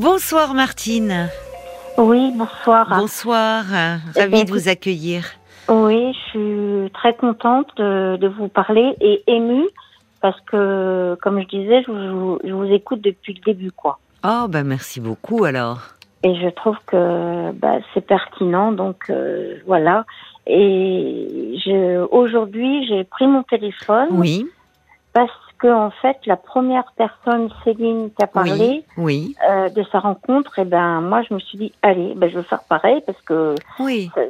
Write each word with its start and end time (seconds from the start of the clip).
Bonsoir 0.00 0.54
Martine. 0.54 1.28
Oui, 1.98 2.32
bonsoir. 2.34 2.88
Bonsoir, 2.88 3.64
Eh 4.16 4.20
ravie 4.20 4.32
bien, 4.32 4.44
de 4.44 4.50
vous 4.50 4.70
accueillir. 4.70 5.26
Oui, 5.68 6.14
je 6.14 6.30
suis 6.30 6.90
très 6.92 7.14
contente 7.14 7.66
de, 7.76 8.16
de 8.16 8.26
vous 8.26 8.48
parler 8.48 8.96
et 9.02 9.22
émue 9.26 9.68
parce 10.22 10.40
que, 10.50 11.18
comme 11.20 11.38
je 11.42 11.46
disais, 11.48 11.82
je 11.86 11.90
vous, 11.92 12.38
je 12.42 12.50
vous 12.50 12.72
écoute 12.72 13.02
depuis 13.02 13.34
le 13.34 13.52
début, 13.52 13.72
quoi. 13.72 13.98
Oh, 14.24 14.46
bah 14.48 14.62
merci 14.62 15.00
beaucoup 15.00 15.44
alors. 15.44 15.80
Et 16.22 16.34
je 16.34 16.48
trouve 16.48 16.78
que 16.86 17.52
bah, 17.52 17.76
c'est 17.92 18.06
pertinent, 18.06 18.72
donc 18.72 19.10
euh, 19.10 19.56
voilà. 19.66 20.06
Et 20.46 21.58
aujourd'hui, 22.10 22.86
j'ai 22.88 23.04
pris 23.04 23.26
mon 23.26 23.42
téléphone 23.42 24.08
Oui, 24.12 24.46
parce 25.12 25.30
que 25.60 25.68
en 25.72 25.90
fait, 25.90 26.16
la 26.26 26.36
première 26.36 26.92
personne, 26.96 27.50
Céline, 27.64 28.10
qui 28.16 28.24
a 28.24 28.26
parlé 28.26 28.84
oui, 28.96 29.34
oui, 29.34 29.36
euh, 29.48 29.68
de 29.68 29.84
sa 29.92 30.00
rencontre, 30.00 30.58
et 30.58 30.64
ben 30.64 31.00
moi, 31.00 31.22
je 31.28 31.34
me 31.34 31.38
suis 31.38 31.58
dit, 31.58 31.72
allez, 31.82 32.14
ben 32.16 32.30
je 32.30 32.38
vais 32.38 32.44
faire 32.44 32.64
pareil 32.64 33.02
parce 33.06 33.20
que 33.22 33.54
oui. 33.78 34.10
ça, 34.14 34.22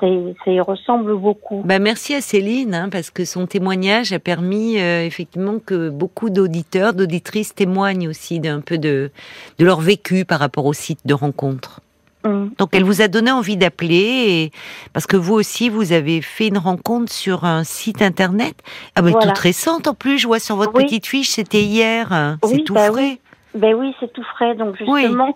ça 0.00 0.50
y 0.50 0.60
ressemble 0.60 1.16
beaucoup. 1.16 1.62
Bah 1.64 1.78
merci 1.78 2.14
à 2.14 2.20
Céline, 2.20 2.74
hein, 2.74 2.88
parce 2.90 3.10
que 3.10 3.24
son 3.24 3.46
témoignage 3.46 4.12
a 4.12 4.18
permis 4.18 4.78
euh, 4.78 5.04
effectivement 5.04 5.58
que 5.64 5.88
beaucoup 5.88 6.30
d'auditeurs, 6.30 6.92
d'auditrices 6.92 7.54
témoignent 7.54 8.08
aussi 8.08 8.38
d'un 8.38 8.60
peu 8.60 8.78
de, 8.78 9.10
de 9.58 9.64
leur 9.64 9.80
vécu 9.80 10.24
par 10.24 10.38
rapport 10.38 10.66
au 10.66 10.72
site 10.72 11.00
de 11.06 11.14
rencontre. 11.14 11.80
Mm. 12.26 12.50
Donc 12.58 12.70
elle 12.74 12.84
vous 12.84 13.00
a 13.02 13.08
donné 13.08 13.30
envie 13.30 13.56
d'appeler, 13.56 14.24
et... 14.28 14.52
parce 14.92 15.06
que 15.06 15.16
vous 15.16 15.34
aussi, 15.34 15.68
vous 15.68 15.92
avez 15.92 16.20
fait 16.22 16.48
une 16.48 16.58
rencontre 16.58 17.12
sur 17.12 17.44
un 17.44 17.64
site 17.64 18.02
internet, 18.02 18.54
ah 18.94 19.02
Voilà. 19.02 19.18
toute 19.18 19.38
récente 19.38 19.86
en 19.88 19.94
plus, 19.94 20.18
je 20.18 20.26
vois 20.26 20.38
sur 20.40 20.56
votre 20.56 20.74
Oui. 20.74 20.84
petite 20.84 21.06
fiche, 21.06 21.30
c'était 21.30 21.62
hier, 21.62 22.12
hein. 22.12 22.38
Oui, 22.42 22.50
c'est 22.56 22.64
tout 22.64 22.74
bah 22.74 22.90
frais. 22.92 23.18
Ben 23.54 23.74
oui, 23.74 23.94
c'est 24.00 24.12
tout 24.12 24.22
frais, 24.34 24.54
donc 24.54 24.76
Oui. 24.86 25.00
justement, 25.02 25.34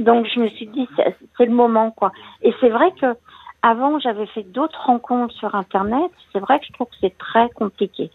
donc 0.00 0.26
je 0.34 0.40
me 0.40 0.48
suis 0.48 0.66
dit 0.66 0.88
c'est 0.96 1.14
c'est 1.38 1.44
le 1.46 1.52
moment 1.52 1.92
quoi. 1.92 2.10
Et 2.42 2.52
c'est 2.60 2.68
vrai 2.68 2.90
que 3.00 3.14
avant 3.62 4.00
j'avais 4.00 4.26
fait 4.26 4.42
d'autres 4.42 4.80
rencontres 4.86 5.34
sur 5.34 5.54
internet. 5.54 6.10
C'est 6.32 6.40
vrai 6.40 6.58
que 6.58 6.64
je 6.66 6.72
trouve 6.72 6.88
que 6.88 6.96
c'est 7.00 7.16
très 7.18 7.48
compliqué, 7.50 8.10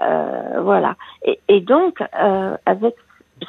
Euh, 0.00 0.60
voilà. 0.62 0.94
Et, 1.24 1.40
et 1.48 1.60
donc 1.60 2.00
euh, 2.00 2.56
avec 2.64 2.94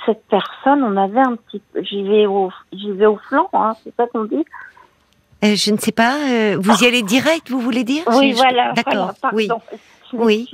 cette 0.06 0.24
personne, 0.30 0.84
on 0.84 0.98
avait 0.98 1.20
un 1.22 1.36
petit, 1.36 1.62
j'y 1.82 2.04
vais 2.04 2.26
au, 2.26 2.52
j'y 2.72 2.92
vais 2.92 3.06
au 3.06 3.18
flanc, 3.18 3.50
hein, 3.54 3.74
c'est 3.84 3.94
ça 3.96 4.08
qu'on 4.08 4.26
dit. 4.26 4.46
Euh, 5.44 5.56
je 5.56 5.72
ne 5.72 5.78
sais 5.78 5.92
pas, 5.92 6.16
euh, 6.30 6.58
vous 6.60 6.84
y 6.84 6.88
allez 6.88 7.02
direct, 7.04 7.50
vous 7.50 7.60
voulez 7.60 7.84
dire? 7.84 8.04
Oui, 8.08 8.32
Je- 8.32 8.38
voilà. 8.38 8.72
D'accord, 8.74 9.12
voilà, 9.22 9.58
oui. 10.14 10.50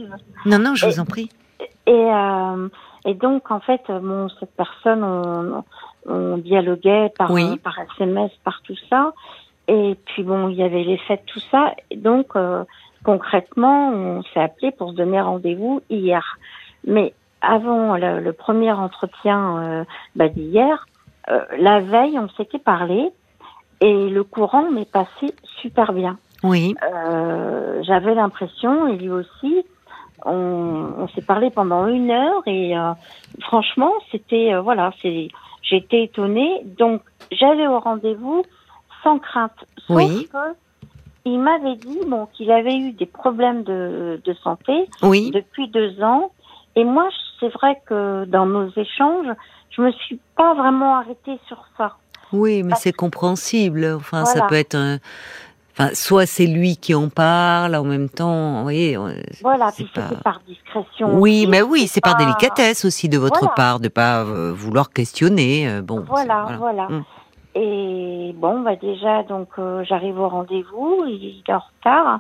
Non, 0.46 0.58
non, 0.60 0.76
je 0.76 0.86
Et- 0.86 0.90
vous 0.90 1.00
en 1.00 1.06
prie. 1.06 1.30
Et, 1.86 1.92
euh, 1.92 2.68
et 3.06 3.14
donc, 3.14 3.52
en 3.52 3.60
fait, 3.60 3.82
bon, 3.88 4.30
cette 4.40 4.56
personne, 4.56 5.04
on, 5.04 5.64
on 6.08 6.38
dialoguait 6.38 7.12
par, 7.18 7.32
Oui. 7.32 7.58
par 7.58 7.76
SMS, 7.98 8.32
par 8.44 8.62
tout 8.64 8.76
ça. 8.90 9.14
Et 9.68 9.96
puis, 10.06 10.24
bon, 10.24 10.50
il 10.50 10.56
y 10.56 10.64
avait 10.64 10.84
les 10.84 10.98
fêtes, 10.98 11.24
tout 11.28 11.42
ça. 11.52 11.74
Et 11.92 11.98
donc, 11.98 12.34
concrètement, 13.04 13.92
on 13.92 14.24
s'est 14.34 14.40
appelé 14.40 14.72
pour 14.72 14.92
se 14.92 14.96
donner 14.96 15.22
rendez-vous 15.22 15.82
hier. 15.90 16.38
Mais 16.86 17.14
avant 17.42 17.96
le, 17.98 18.20
le 18.20 18.34
premier 18.34 18.72
entretien 18.72 19.58
euh, 19.58 19.84
bah, 20.16 20.28
d'hier, 20.30 20.88
euh, 21.30 21.42
la 21.58 21.80
veille, 21.80 22.18
on 22.20 22.30
s'était 22.30 22.60
parlé. 22.60 23.10
Et 23.82 24.10
le 24.10 24.24
courant 24.24 24.70
m'est 24.70 24.92
passé 24.92 25.34
super 25.62 25.94
bien. 25.94 26.18
Oui, 26.44 26.76
Euh, 26.94 27.82
j'avais 27.84 28.14
l'impression, 28.16 28.88
et 28.88 28.98
lui 28.98 29.10
aussi, 29.10 29.64
on, 30.26 30.88
on 30.98 31.08
s'est 31.10 31.22
parlé 31.22 31.50
pendant 31.50 31.88
une 31.88 32.12
heure 32.12 32.42
et 32.46 32.78
euh, 32.78 32.92
franchement, 33.42 33.92
c'était 34.12 34.54
euh, 34.54 34.62
voilà, 34.62 34.92
c'est 35.02 35.30
été 35.72 36.04
étonnée. 36.04 36.64
Donc 36.78 37.02
j'allais 37.32 37.68
au 37.68 37.80
rendez-vous 37.80 38.44
sans 39.04 39.20
crainte. 39.20 39.66
Sauf 39.88 39.98
Oui. 39.98 40.28
que 40.32 40.38
il 41.26 41.40
m'avait 41.40 41.76
dit 41.76 42.00
bon 42.08 42.26
qu'il 42.34 42.52
avait 42.52 42.76
eu 42.76 42.92
des 42.94 43.06
problèmes 43.06 43.64
de, 43.64 44.20
de 44.24 44.34
santé 44.36 44.90
oui, 45.04 45.32
depuis 45.32 45.68
deux 45.68 46.02
ans. 46.02 46.32
Et 46.76 46.84
moi, 46.84 47.08
c'est 47.40 47.50
vrai 47.54 47.82
que 47.86 48.26
dans 48.26 48.46
nos 48.46 48.70
échanges, 48.76 49.28
je 49.72 49.82
me 49.82 49.92
suis 49.92 50.20
pas 50.36 50.54
vraiment 50.56 50.96
arrêtée 50.98 51.40
sur 51.48 51.64
ça. 51.78 51.96
oui, 52.34 52.64
mais 52.64 52.76
c'est 52.76 52.94
compréhensible. 52.94 53.86
Enfin, 53.96 54.26
ça 54.26 54.46
peut 54.48 54.56
être 54.56 54.76
un... 54.76 54.98
Enfin, 55.72 55.92
soit 55.94 56.26
c'est 56.26 56.46
lui 56.46 56.76
qui 56.76 56.94
en 56.94 57.08
parle 57.08 57.74
en 57.76 57.86
même 57.86 58.10
temps, 58.10 58.58
vous 58.58 58.64
voyez. 58.64 58.98
Voilà, 59.42 59.72
c'est 59.72 59.90
pas- 59.94 60.02
par 60.24 60.42
discrétion. 60.46 61.18
Oui, 61.18 61.40
aussi, 61.44 61.48
mais 61.48 61.62
oui, 61.62 61.88
c'est 61.88 62.02
par 62.02 62.18
délicatesse 62.18 62.84
aussi 62.84 63.08
de 63.08 63.18
votre 63.18 63.40
Voilà. 63.40 63.54
part 63.56 63.80
de 63.80 63.88
pas 63.88 64.24
euh, 64.26 64.52
vouloir 64.54 64.90
questionner. 64.90 65.70
euh, 65.70 65.82
bon, 65.82 66.02
Voilà, 66.02 66.58
voilà. 66.60 66.88
Mm. 66.90 67.04
Et 67.56 68.34
bon, 68.36 68.60
bah 68.62 68.76
déjà, 68.76 69.24
donc 69.24 69.48
euh, 69.58 69.84
j'arrive 69.86 70.20
au 70.20 70.28
rendez-vous, 70.30 71.06
il 71.08 71.42
est 71.48 71.52
en 71.54 71.60
retard, 71.60 72.20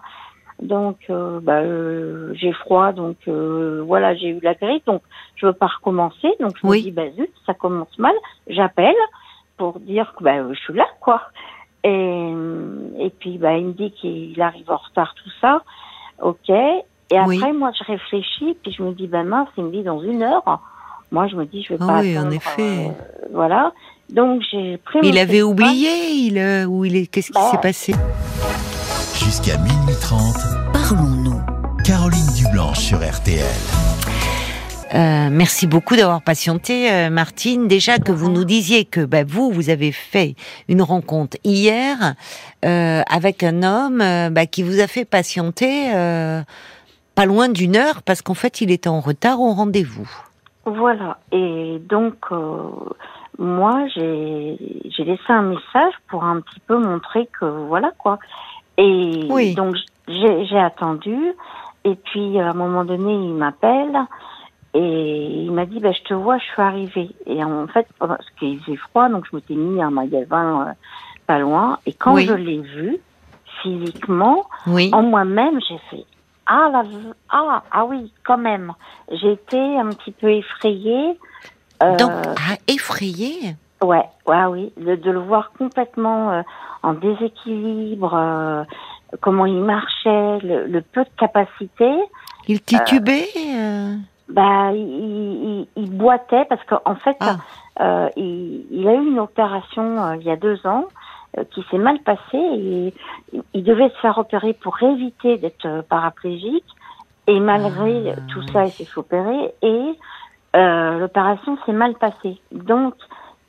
donc 0.62 0.97
euh, 1.09 1.40
bah, 1.42 1.59
euh, 1.62 2.34
j'ai 2.36 2.52
froid, 2.53 2.92
donc 2.92 3.18
euh, 3.28 3.81
voilà, 3.86 4.16
j'ai 4.16 4.30
eu 4.30 4.40
la 4.42 4.53
grippe, 4.56 4.86
donc 4.86 5.02
je 5.36 5.46
veux 5.46 5.53
pas 5.53 5.68
recommencer, 5.68 6.30
donc 6.40 6.56
je 6.62 6.68
Oui. 6.68 6.78
me 6.80 6.84
dis 6.84 6.92
bah 6.92 7.09
zut, 7.16 7.31
ça 7.46 7.53
commence 7.53 7.97
mal, 7.97 8.14
j'appelle 8.47 8.96
pour 9.58 9.80
dire 9.80 10.14
que 10.18 10.24
bah 10.24 10.36
euh, 10.38 10.53
je 10.53 10.59
suis 10.59 10.74
là, 10.74 10.88
quoi. 11.00 11.22
Et 11.84 12.34
et 13.00 13.09
puis 13.09 13.38
bah 13.38 13.58
il 13.58 13.68
me 13.68 13.74
dit 13.74 13.92
qu'il 13.92 14.42
arrive 14.42 14.70
en 14.70 14.78
retard, 14.78 15.14
tout 15.16 15.30
ça, 15.42 15.62
ok. 16.22 16.50
Et 17.12 17.20
Oui. 17.26 17.38
après, 17.38 17.53
moi, 17.53 17.72
je 17.76 17.84
réfléchis, 17.86 18.56
puis 18.62 18.72
je 18.72 18.84
me 18.84 18.91
dis, 18.91 19.08
ben 19.08 19.24
mince, 19.24 19.47
il 19.58 19.64
me 19.64 19.72
dit 19.72 19.81
dans 19.81 20.00
une 20.00 20.22
heure. 20.22 20.44
Moi, 21.12 21.26
je 21.28 21.36
me 21.36 21.46
dis, 21.47 21.64
je 21.64 21.74
vais 21.74 21.80
Ah 21.81 21.88
pas 21.88 22.02
oui, 22.02 22.20
en 22.20 22.30
effet. 22.30 22.62
euh, 22.62 23.28
voilà. 23.34 23.72
Donc, 24.14 24.44
j'ai 24.52 24.78
pris 24.78 25.00
Mais 25.02 25.08
mon 25.08 25.14
il 25.16 25.18
avait 25.18 25.41
oublié, 25.41 25.90
il, 26.12 26.38
euh, 26.38 26.66
ou 26.66 26.86
il 26.86 26.96
est, 26.96 27.08
qu'est-ce 27.08 27.30
qui 27.31 27.34
Bah. 27.34 27.50
s'est 27.50 27.58
passé? 27.58 27.94
Jusqu'à 29.16 29.58
minuit 29.58 29.78
30, 29.99 30.19
Parlons-nous. 30.73 31.41
Caroline 31.85 32.27
Dublanche 32.35 32.79
sur 32.79 32.97
RTL. 32.97 33.43
Euh, 34.93 35.29
merci 35.31 35.67
beaucoup 35.67 35.95
d'avoir 35.95 36.21
patienté, 36.21 36.91
euh, 36.91 37.09
Martine. 37.09 37.67
Déjà 37.67 37.97
que 37.97 38.11
vous 38.11 38.29
nous 38.29 38.43
disiez 38.43 38.85
que 38.85 39.05
bah, 39.05 39.23
vous, 39.25 39.51
vous 39.51 39.69
avez 39.69 39.91
fait 39.91 40.35
une 40.67 40.81
rencontre 40.81 41.37
hier 41.43 42.15
euh, 42.65 43.01
avec 43.09 43.43
un 43.43 43.63
homme 43.63 44.01
euh, 44.01 44.29
bah, 44.29 44.45
qui 44.45 44.63
vous 44.63 44.79
a 44.79 44.87
fait 44.87 45.05
patienter 45.05 45.93
euh, 45.93 46.41
pas 47.16 47.25
loin 47.25 47.49
d'une 47.49 47.75
heure 47.75 48.01
parce 48.03 48.21
qu'en 48.21 48.33
fait, 48.33 48.61
il 48.61 48.71
était 48.71 48.89
en 48.89 49.01
retard 49.01 49.41
au 49.41 49.53
rendez-vous. 49.53 50.09
Voilà. 50.66 51.19
Et 51.31 51.79
donc, 51.87 52.16
euh, 52.31 52.69
moi, 53.37 53.85
j'ai 53.95 54.57
j'ai 54.89 55.03
laissé 55.03 55.29
un 55.29 55.43
message 55.43 55.93
pour 56.09 56.23
un 56.23 56.41
petit 56.41 56.59
peu 56.67 56.77
montrer 56.77 57.29
que 57.39 57.45
voilà 57.45 57.91
quoi. 57.97 58.19
Et 58.79 59.28
Oui. 59.29 59.53
donc, 59.56 59.75
j'ai 60.07 60.57
attendu. 60.57 61.16
Et 61.84 61.95
puis, 61.95 62.40
à 62.40 62.50
un 62.50 62.53
moment 62.53 62.84
donné, 62.85 63.13
il 63.13 63.34
m'appelle 63.34 63.97
et 64.73 65.44
il 65.45 65.51
m'a 65.51 65.66
dit, 65.66 65.79
bah, 65.79 65.91
je 65.91 66.01
te 66.03 66.13
vois, 66.13 66.38
je 66.38 66.44
suis 66.45 66.62
arrivée. 66.62 67.09
Et 67.25 67.44
en 67.44 67.67
fait, 67.67 67.88
parce 68.00 68.25
qu'il 68.38 68.59
faisait 68.62 68.78
froid, 68.78 69.09
donc 69.09 69.25
je 69.29 69.35
m'étais 69.35 69.56
mis 69.56 69.81
à 69.81 69.88
un 69.88 69.91
magasin 69.91 70.67
euh, 70.67 70.72
pas 71.28 71.40
loin. 71.40 71.79
Et 71.85 71.94
quand 71.94 72.13
Oui. 72.13 72.25
je 72.25 72.34
l'ai 72.34 72.59
vu, 72.59 72.97
physiquement, 73.62 74.45
Oui. 74.67 74.90
en 74.94 75.01
moi-même, 75.03 75.59
j'ai 75.67 75.78
fait 75.90 76.06
ah 76.51 76.69
la 76.72 76.84
ah 77.29 77.63
ah 77.72 77.85
oui 77.85 78.11
quand 78.25 78.38
même. 78.40 78.73
J'ai 79.11 79.34
été 79.34 79.57
un 79.78 79.94
petit 79.94 80.11
peu 80.11 80.31
effrayée. 80.31 81.17
Euh, 81.84 81.96
Donc, 81.97 82.11
ah, 82.11 82.56
effrayé. 82.67 83.56
Ouais 83.81 84.06
ouais 84.28 84.45
oui 84.45 84.73
de, 84.78 84.95
de 84.95 85.12
le 85.12 85.19
voir 85.19 85.51
complètement 85.57 86.31
euh, 86.31 86.41
en 86.84 86.94
déséquilibre, 86.94 88.13
euh, 88.16 88.63
comment 89.22 89.45
il 89.45 89.62
marchait, 89.62 90.40
le, 90.40 90.66
le 90.67 90.81
peu 90.81 91.03
de 91.03 91.09
capacité. 91.17 91.90
Il 92.47 92.62
titubait. 92.62 93.28
euh, 93.38 93.95
Bah 94.29 94.72
il, 94.73 94.79
il, 94.79 95.67
il 95.75 95.91
boitait 95.91 96.45
parce 96.45 96.63
qu'en 96.66 96.95
fait 96.95 97.17
Ah. 97.19 97.35
euh, 97.81 98.09
il, 98.16 98.66
il 98.72 98.88
a 98.88 98.94
eu 98.94 99.06
une 99.07 99.19
opération 99.19 100.03
euh, 100.03 100.16
il 100.17 100.23
y 100.23 100.31
a 100.31 100.35
deux 100.35 100.66
ans 100.66 100.85
euh, 101.37 101.43
qui 101.52 101.64
s'est 101.70 101.78
mal 101.78 101.99
passée 101.99 102.20
et 102.34 102.93
il, 103.53 103.64
devait 103.64 103.90
se 103.90 103.97
faire 104.02 104.17
opérer 104.17 104.53
pour 104.53 104.81
éviter 104.81 105.37
d'être 105.37 105.66
euh, 105.66 105.81
paraplégique 105.81 106.66
et 107.28 107.40
malgré 107.40 108.14
Ah, 108.16 108.22
tout 108.31 108.41
ça 108.53 108.66
il 108.66 108.72
s'est 108.72 108.85
fait 108.85 108.99
opérer 108.99 109.53
et 109.61 109.97
euh, 110.55 110.97
l'opération 110.99 111.58
s'est 111.66 111.73
mal 111.73 111.93
passée 111.96 112.37
donc 112.52 112.96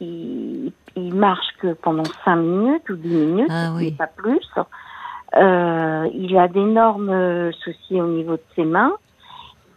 il, 0.00 0.72
il 0.96 1.14
marche 1.14 1.46
que 1.60 1.72
pendant 1.74 2.04
cinq 2.24 2.36
minutes 2.36 2.88
ou 2.90 2.96
dix 2.96 3.08
minutes 3.08 3.50
Ah 3.50 3.72
oui. 3.76 3.84
mais 3.84 3.90
pas 3.92 4.06
plus 4.06 4.46
euh, 5.36 6.08
il 6.12 6.36
a 6.36 6.48
d'énormes 6.48 7.52
soucis 7.52 8.00
au 8.00 8.06
niveau 8.08 8.32
de 8.34 8.42
ses 8.56 8.64
mains 8.64 8.92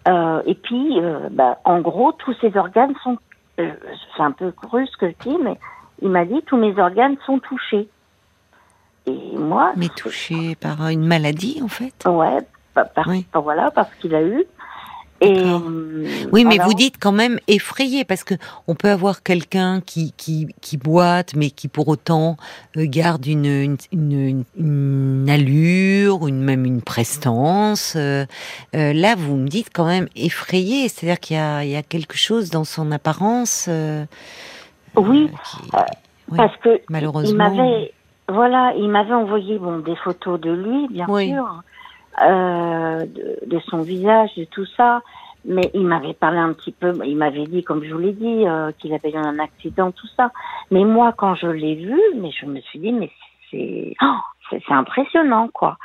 euh, 0.07 0.41
et 0.45 0.55
puis, 0.55 0.99
euh, 0.99 1.29
bah, 1.31 1.59
en 1.63 1.79
gros, 1.79 2.11
tous 2.11 2.33
ses 2.41 2.57
organes 2.57 2.93
sont. 3.03 3.17
c'est 3.57 4.21
un 4.21 4.31
peu 4.31 4.51
cru 4.51 4.85
ce 4.87 4.97
que 4.97 5.09
je 5.09 5.29
dis, 5.29 5.37
mais 5.41 5.57
il 6.01 6.09
m'a 6.09 6.25
dit 6.25 6.41
tous 6.45 6.57
mes 6.57 6.77
organes 6.77 7.15
sont 7.25 7.39
touchés. 7.39 7.87
Et 9.05 9.37
moi, 9.37 9.73
mais 9.75 9.89
touché 9.89 10.55
par 10.55 10.87
une 10.89 11.05
maladie, 11.05 11.61
en 11.63 11.67
fait? 11.67 12.05
ouais, 12.05 12.39
bah, 12.75 12.85
par- 12.85 13.07
Oui. 13.07 13.25
bah, 13.33 13.39
voilà, 13.39 13.71
parce 13.71 13.93
qu'il 13.95 14.15
a 14.15 14.23
eu. 14.23 14.43
Et 15.23 15.39
hum, 15.41 16.29
Oui, 16.31 16.43
mais 16.45 16.55
alors, 16.55 16.67
vous 16.67 16.73
dites 16.73 16.95
quand 16.99 17.11
même 17.11 17.39
effrayé 17.47 18.03
parce 18.03 18.23
que 18.23 18.35
on 18.67 18.75
peut 18.75 18.89
avoir 18.89 19.23
quelqu'un 19.23 19.79
qui, 19.81 20.13
qui 20.17 20.47
qui 20.61 20.77
boite, 20.77 21.33
mais 21.35 21.49
qui 21.49 21.67
pour 21.67 21.87
autant 21.87 22.35
euh, 22.77 22.85
garde 22.87 23.25
une 23.25 23.45
une, 23.45 23.77
une, 23.91 24.43
une 24.57 25.29
allure, 25.29 26.27
une 26.27 26.41
même 26.41 26.65
une 26.65 26.81
prestance. 26.81 27.93
Euh, 27.95 28.25
euh, 28.75 28.91
là, 28.93 29.15
vous 29.15 29.35
me 29.37 29.47
dites 29.47 29.69
quand 29.73 29.85
même 29.85 30.07
effrayé, 30.15 30.89
c'est-à-dire 30.89 31.19
qu'il 31.19 31.37
y 31.37 31.39
a 31.39 31.63
il 31.63 31.69
y 31.71 31.75
a 31.75 31.83
quelque 31.83 32.17
chose 32.17 32.49
dans 32.49 32.65
son 32.65 32.91
apparence. 32.91 33.67
euh, 33.69 34.05
Oui, 34.97 35.29
euh, 35.31 35.37
qui- 35.45 35.69
euh, 35.75 36.35
parce 36.35 36.55
que 36.57 36.81
malheureusement. 36.89 37.49
il 37.51 37.55
m'avait, 37.57 37.93
voilà, 38.27 38.73
il 38.77 38.89
m'avait 38.89 39.13
envoyé 39.13 39.57
bon 39.59 39.79
des 39.79 39.95
photos 39.97 40.39
de 40.39 40.51
lui, 40.51 40.87
bien 40.89 41.05
Oui. 41.09 41.29
sûr, 41.29 41.61
euh, 42.21 43.05
de, 43.45 43.59
son 43.69 43.81
visage, 43.81 44.35
de 44.35 44.45
tout 44.45 44.65
ça. 44.77 45.01
Mais 45.45 45.69
il 45.73 45.85
m'avait 45.85 46.13
parlé 46.13 46.37
un 46.37 46.53
petit 46.53 46.71
peu, 46.71 46.93
il 47.05 47.17
m'avait 47.17 47.45
dit, 47.45 47.63
comme 47.63 47.83
je 47.83 47.93
vous 47.93 47.99
l'ai 47.99 48.13
dit, 48.13 48.47
euh, 48.47 48.71
qu'il 48.79 48.93
avait 48.93 49.11
eu 49.11 49.17
un 49.17 49.39
accident, 49.39 49.91
tout 49.91 50.07
ça. 50.15 50.31
Mais 50.71 50.85
moi, 50.85 51.13
quand 51.17 51.35
je 51.35 51.47
l'ai 51.47 51.75
vu, 51.75 51.99
mais 52.15 52.31
je 52.31 52.45
me 52.45 52.61
suis 52.61 52.79
dit, 52.79 52.93
mais 52.93 53.11
c'est, 53.51 53.93
oh, 54.01 54.19
c'est 54.49 54.71
impressionnant, 54.71 55.49
quoi. 55.49 55.77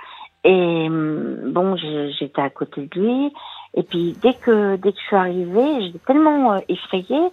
Et 0.45 0.87
hum, 0.89 1.51
bon, 1.53 1.77
j'étais 1.77 2.41
à 2.41 2.51
côté 2.51 2.89
de 2.91 3.01
lui. 3.01 3.33
Et 3.75 3.83
puis 3.83 4.17
dès 4.23 4.35
que 4.35 4.77
dès 4.77 4.93
que 4.93 4.99
je 4.99 5.05
suis 5.05 5.17
arrivée, 5.17 5.83
j'étais 5.83 5.99
tellement 6.07 6.53
euh, 6.53 6.59
effrayée 6.69 7.29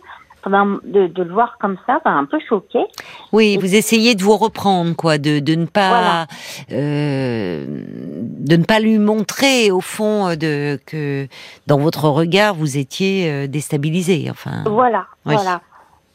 de, 0.84 1.08
de 1.08 1.24
le 1.24 1.34
voir 1.34 1.58
comme 1.60 1.78
ça, 1.88 2.00
ben, 2.06 2.16
un 2.18 2.26
peu 2.26 2.38
choquée. 2.48 2.86
Oui, 3.34 3.54
Et- 3.54 3.58
vous 3.58 3.76
essayez 3.76 4.16
de 4.16 4.24
vous 4.24 4.38
reprendre, 4.38 4.96
quoi, 4.96 5.18
de, 5.18 5.40
de 5.40 5.56
ne 5.56 5.66
pas, 5.66 5.90
Voilà. 5.90 6.28
euh, 6.72 7.66
de 7.68 8.56
ne 8.56 8.64
pas 8.64 8.80
lui 8.80 8.98
montrer 9.00 9.72
au 9.72 9.82
fond 9.82 10.28
euh, 10.28 10.36
de 10.36 10.80
que 10.86 11.28
dans 11.68 11.78
votre 11.80 12.06
regard 12.10 12.54
vous 12.56 12.78
étiez 12.78 13.30
euh, 13.32 13.48
déstabilisé. 13.48 14.28
Enfin, 14.30 14.64
Voilà, 14.66 15.06
Oui. 15.26 15.34
voilà. 15.36 15.62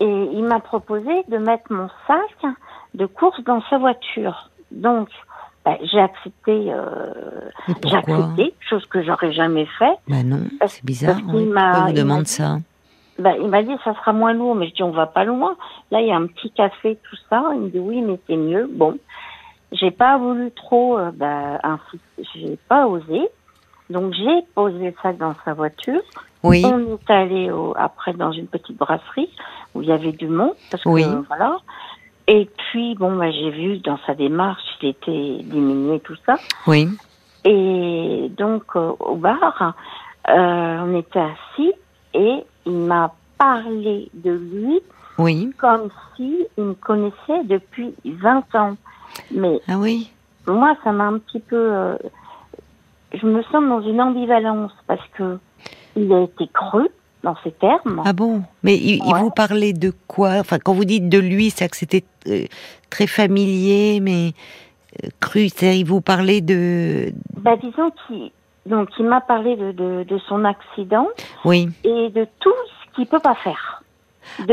Et 0.01 0.29
il 0.33 0.45
m'a 0.45 0.61
proposé 0.61 1.11
de 1.29 1.37
mettre 1.37 1.71
mon 1.73 1.89
sac 2.07 2.53
de 2.95 3.07
course 3.07 3.41
dans 3.45 3.63
sa 3.69 3.79
voiture. 3.79 4.51
Donc, 4.71 5.09
ben, 5.65 5.77
j'ai 5.93 6.01
accepté, 6.01 6.73
euh, 6.73 7.11
j'ai 7.85 7.97
accepté, 7.97 8.55
chose 8.69 8.87
que 8.87 9.03
j'aurais 9.03 9.33
jamais 9.33 9.67
fait. 9.79 9.93
Bah 10.09 10.23
non, 10.25 10.41
c'est 10.67 10.85
bizarre. 10.85 11.17
parce 11.21 11.35
oui. 11.37 11.45
m'a- 11.45 11.61
Pourquoi 11.73 11.81
vous 11.83 11.89
il 11.91 11.95
m'a 11.95 12.01
demande 12.01 12.27
ça? 12.27 12.59
Ben, 13.21 13.37
il 13.41 13.49
m'a 13.49 13.63
dit 13.63 13.75
ça 13.85 13.95
sera 13.95 14.13
moins 14.13 14.33
lourd, 14.33 14.55
mais 14.55 14.69
je 14.69 14.75
dis 14.75 14.83
on 14.83 14.91
va 14.91 15.07
pas 15.07 15.25
loin. 15.25 15.57
Là, 15.91 16.01
il 16.01 16.09
y 16.09 16.13
a 16.13 16.17
un 16.17 16.27
petit 16.27 16.51
café, 16.51 16.99
tout 17.09 17.17
ça. 17.29 17.43
Il 17.55 17.61
me 17.61 17.69
dit 17.69 17.79
oui, 17.79 18.01
mais 18.03 18.19
c'est 18.27 18.37
mieux. 18.37 18.69
Bon, 18.73 18.97
j'ai 19.73 19.91
pas 19.91 20.17
voulu 20.19 20.51
trop, 20.53 20.99
euh, 20.99 21.11
insister. 21.63 22.25
J'ai 22.35 22.59
pas 22.69 22.87
osé. 22.87 23.29
Donc 23.91 24.13
j'ai 24.15 24.43
posé 24.55 24.95
sac 25.03 25.19
dans 25.19 25.35
sa 25.45 25.53
voiture. 25.55 26.01
Oui, 26.43 26.63
On 26.65 26.95
est 26.95 27.11
allé 27.11 27.51
au- 27.51 27.75
après 27.77 28.13
dans 28.15 28.33
une 28.33 28.47
petite 28.47 28.77
brasserie 28.79 29.29
où 29.75 29.83
il 29.83 29.89
y 29.89 29.93
avait 29.93 30.13
du 30.13 30.27
monde 30.29 30.55
parce 30.71 30.83
que 30.85 30.89
Oui. 30.89 31.05
euh, 31.05 31.21
voilà. 31.29 31.59
Et 32.29 32.49
puis 32.71 32.95
bon, 32.95 33.17
bah, 33.17 33.31
j'ai 33.33 33.51
vu 33.51 33.79
dans 33.79 33.99
sa 34.07 34.15
démarche, 34.15 34.63
il 34.81 34.91
était 34.91 35.43
diminué 35.43 35.99
tout 36.01 36.15
ça. 36.25 36.37
oui, 36.67 36.89
Et 37.45 38.31
donc 38.37 38.63
euh, 38.77 38.93
au 39.01 39.17
bar, 39.17 39.75
euh, 40.29 40.79
on 40.87 40.97
était 40.97 41.21
assis 41.21 41.73
et 42.15 42.45
m'a 42.67 43.13
parlé 43.39 44.11
de 44.15 44.33
lui 44.33 44.81
oui. 45.19 45.51
comme 45.59 45.89
si 46.17 46.47
il 46.59 46.65
me 46.65 46.75
connaissait 46.75 47.45
depuis 47.45 47.95
20 48.05 48.55
ans. 48.55 48.77
Mais 49.33 49.61
Ah 49.69 49.79
oui. 49.79 50.11
moi, 50.47 50.77
ça 50.85 50.93
m'a 50.93 51.05
un 51.05 51.19
petit 51.19 51.41
peu. 51.41 51.57
euh, 51.57 51.97
je 53.13 53.27
me 53.27 53.43
sens 53.45 53.65
dans 53.69 53.81
une 53.83 54.01
ambivalence 54.01 54.73
parce 54.87 55.07
que 55.17 55.39
il 55.97 56.13
a 56.13 56.23
été 56.23 56.47
cru 56.53 56.89
dans 57.25 57.35
ses 57.43 57.51
termes. 57.53 58.03
Ah 58.05 58.13
bon? 58.13 58.43
Mais 58.63 58.77
il, 58.77 59.01
il 59.05 59.15
vous 59.17 59.31
parlait 59.31 59.73
de 59.73 59.93
quoi? 60.07 60.35
Enfin, 60.39 60.59
quand 60.59 60.73
vous 60.73 60.85
dites 60.85 61.09
de 61.09 61.19
lui, 61.19 61.51
c'est 61.51 61.69
que 61.69 61.77
c'était 61.77 62.05
euh, 62.29 62.45
très 62.89 63.07
familier, 63.09 63.99
mais 64.01 64.33
euh, 65.05 65.09
cru. 65.19 65.49
C'est-à-dire, 65.49 65.81
il 65.81 65.87
vous 65.87 66.01
parlait 66.01 66.41
de. 66.41 67.13
Bah, 67.37 67.57
disons 67.57 67.91
qu'il 68.07 68.31
donc 68.67 68.89
il 68.99 69.07
m'a 69.07 69.21
parlé 69.21 69.57
de, 69.57 69.73
de, 69.73 70.05
de 70.05 70.19
son 70.29 70.45
accident 70.45 71.09
Oui. 71.45 71.69
et 71.85 72.11
de 72.11 72.27
tout 72.41 72.53
ce 72.91 72.95
qu'il 72.97 73.07
peut 73.07 73.21
pas 73.21 73.35
faire. 73.37 73.83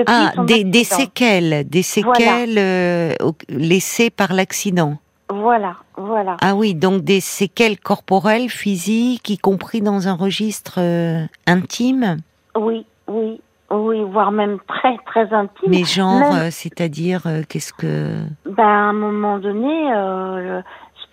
Ah, 0.07 0.31
des, 0.45 0.83
séquelles, 0.83 1.67
des 1.69 1.83
séquelles 1.83 2.57
euh, 2.57 3.13
laissées 3.49 4.09
par 4.09 4.33
l'accident. 4.33 4.97
Voilà, 5.29 5.75
voilà. 5.97 6.37
Ah 6.41 6.55
oui, 6.55 6.73
donc 6.73 7.03
des 7.03 7.19
séquelles 7.19 7.77
corporelles, 7.79 8.49
physiques, 8.49 9.29
y 9.29 9.37
compris 9.37 9.81
dans 9.81 10.07
un 10.07 10.13
registre 10.15 10.75
euh, 10.79 11.25
intime, 11.45 12.17
Oui, 12.57 12.85
oui, 13.07 13.41
oui, 13.69 14.03
voire 14.09 14.31
même 14.31 14.57
très 14.67 14.97
très 15.05 15.31
intime. 15.33 15.67
mais 15.69 15.83
genre, 15.83 16.19
Même- 16.21 16.33
euh, 16.47 16.49
c'est-à-dire, 16.49 17.23
qu'est-ce 17.49 17.73
que... 17.73 18.15
Ben, 18.45 18.63
à 18.63 18.89
un 18.89 18.93
moment 18.93 19.37
donné, 19.37 19.91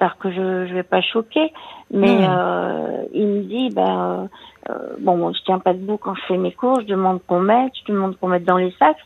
j'espère 0.05 0.19
que 0.19 0.31
je 0.31 0.67
je 0.69 0.75
vais 0.75 0.83
pas 0.83 1.01
choquer, 1.01 1.53
mais 1.91 2.19
Non. 2.19 2.29
euh, 2.29 3.05
il 3.13 3.27
me 3.27 3.43
dit, 3.43 3.71
ben, 3.71 4.29
euh, 4.71 4.75
bon, 4.99 5.33
je 5.33 5.43
tiens 5.45 5.59
pas 5.59 5.73
debout 5.73 5.97
quand 5.97 6.15
je 6.15 6.23
fais 6.29 6.37
mes 6.37 6.53
cours, 6.53 6.81
je 6.81 6.87
demande 6.87 7.21
qu'on 7.27 7.41
mette, 7.41 7.73
je 7.87 7.93
demande 7.93 8.17
qu'on 8.19 8.29
mette 8.29 8.45
dans 8.45 8.57
les 8.57 8.73
sacs, 8.73 8.99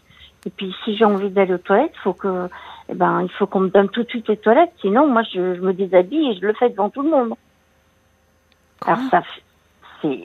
et 0.47 0.51
puis 0.51 0.75
si 0.85 0.97
j'ai 0.97 1.05
envie 1.05 1.31
d'aller 1.31 1.55
aux 1.55 1.59
toilettes, 1.59 1.97
faut 2.03 2.13
que, 2.15 2.49
eh 2.89 2.95
ben, 2.95 3.23
il 3.23 3.31
faut 3.31 3.47
qu'on 3.47 3.61
me 3.61 3.69
donne 3.69 3.89
tout 3.89 4.03
de 4.03 4.09
suite 4.09 4.29
les 4.29 4.37
toilettes, 4.37 4.73
sinon 4.81 5.07
moi 5.09 5.23
je, 5.23 5.55
je 5.55 5.61
me 5.61 5.73
déshabille 5.73 6.31
et 6.31 6.35
je 6.37 6.47
le 6.47 6.53
fais 6.55 6.71
devant 6.71 6.91
tout 6.91 7.03
le 7.03 7.11
monde. 7.11 7.29
Quoi? 8.81 8.95
Alors 8.95 9.11
ça, 9.11 9.23
c'est 10.03 10.19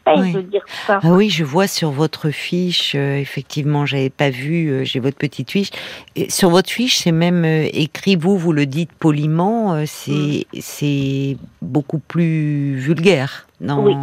space 0.00 0.20
Oui. 0.20 0.32
de 0.34 0.40
dire 0.42 0.62
ça. 0.86 1.00
Ah 1.02 1.10
oui, 1.10 1.30
je 1.30 1.44
vois 1.44 1.66
sur 1.66 1.90
votre 1.90 2.30
fiche, 2.30 2.94
euh, 2.94 3.16
effectivement, 3.18 3.86
j'avais 3.86 4.10
pas 4.10 4.30
vu, 4.30 4.68
euh, 4.68 4.84
j'ai 4.84 5.00
votre 5.00 5.16
petite 5.16 5.50
fiche. 5.50 5.70
Et 6.14 6.30
sur 6.30 6.50
votre 6.50 6.70
fiche, 6.70 6.98
c'est 6.98 7.12
même 7.12 7.44
euh, 7.44 7.68
écrit, 7.72 8.16
vous, 8.16 8.36
vous 8.38 8.52
le 8.52 8.66
dites 8.66 8.92
poliment, 8.92 9.74
euh, 9.74 9.84
c'est 9.86 10.46
Mm. 10.52 10.58
c'est 10.60 11.36
beaucoup 11.62 11.98
plus 11.98 12.76
vulgaire, 12.76 13.46
non, 13.60 13.84
Oui. 13.84 13.94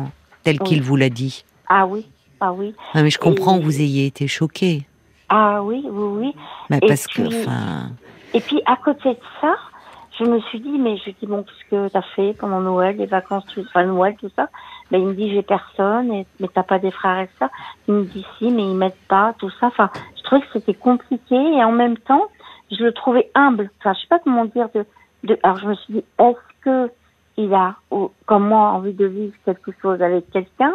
tel 0.43 0.57
Oui. 0.61 0.67
qu'il 0.67 0.81
vous 0.81 0.95
l'a 0.95 1.09
dit. 1.09 1.45
Ah 1.69 1.85
oui, 1.87 2.05
ah 2.39 2.51
oui, 2.53 2.73
Ah, 2.93 3.03
mais 3.03 3.09
je 3.09 3.17
comprends 3.19 3.55
Et- 3.57 3.59
que 3.59 3.65
vous 3.65 3.79
ayez 3.81 4.05
été 4.05 4.27
choqué. 4.27 4.83
ah 5.29 5.61
oui, 5.63 5.83
oui, 5.89 6.25
oui. 6.25 6.31
Bah, 6.69 6.77
Et 6.81 6.87
parce 6.87 7.07
que, 7.07 7.21
enfin, 7.23 7.91
Et 8.33 8.39
puis 8.41 8.61
à 8.65 8.75
côté 8.83 9.09
de 9.09 9.17
ça, 9.39 9.55
je 10.19 10.25
me 10.25 10.39
suis 10.41 10.59
dit, 10.59 10.77
mais 10.77 10.97
je 10.97 11.05
lui 11.05 11.15
dis, 11.19 11.25
bon, 11.27 11.43
qu'est-ce 11.43 11.69
que 11.69 11.87
t'as 11.89 12.01
fait 12.15 12.33
pendant 12.33 12.59
Noël, 12.61 12.97
les 12.97 13.05
vacances, 13.05 13.45
tout, 13.47 13.61
enfin 13.61 13.83
Noël, 13.85 14.15
tout 14.19 14.29
ça? 14.35 14.47
Ben, 14.91 14.99
Il 15.01 15.07
me 15.07 15.13
dit, 15.13 15.31
j'ai 15.33 15.41
personne, 15.41 16.11
et, 16.11 16.27
mais 16.39 16.47
t'as 16.53 16.63
pas 16.63 16.79
des 16.79 16.91
frères 16.91 17.19
et 17.19 17.29
ça 17.39 17.49
Il 17.87 17.93
me 17.95 18.03
dit, 18.03 18.25
si, 18.37 18.51
mais 18.51 18.63
ils 18.63 18.75
m'aident 18.75 18.93
pas, 19.07 19.33
tout 19.39 19.49
ça. 19.59 19.67
Enfin, 19.67 19.89
je 20.17 20.23
trouvais 20.23 20.41
que 20.41 20.47
c'était 20.53 20.73
compliqué, 20.75 21.35
et 21.35 21.63
en 21.63 21.71
même 21.71 21.97
temps, 21.97 22.27
je 22.71 22.83
le 22.83 22.91
trouvais 22.93 23.31
humble. 23.35 23.69
Enfin, 23.79 23.93
je 23.93 24.01
sais 24.01 24.07
pas 24.07 24.19
comment 24.19 24.45
dire. 24.45 24.69
De, 24.75 24.85
de... 25.23 25.37
Alors 25.43 25.57
je 25.57 25.67
me 25.67 25.75
suis 25.75 25.93
dit, 25.93 26.05
est-ce 26.19 26.63
que 26.63 26.91
il 27.37 27.53
a, 27.53 27.75
ou- 27.91 28.11
comme 28.25 28.47
moi, 28.47 28.69
envie 28.69 28.93
de 28.93 29.05
vivre 29.05 29.33
quelque 29.45 29.71
chose 29.81 30.01
avec 30.01 30.29
quelqu'un? 30.31 30.73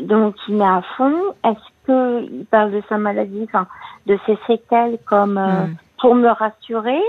Donc 0.00 0.36
il 0.48 0.56
met 0.56 0.64
à 0.64 0.82
fond. 0.96 1.34
Est-ce 1.44 1.86
que 1.86 2.22
il 2.22 2.44
parle 2.46 2.72
de 2.72 2.82
sa 2.88 2.98
maladie, 2.98 3.44
enfin 3.44 3.66
de 4.06 4.18
ses 4.26 4.38
séquelles 4.46 4.98
comme 5.06 5.38
euh, 5.38 5.66
Hmm. 5.66 5.74
pour 6.00 6.14
me 6.14 6.28
rassurer, 6.28 7.00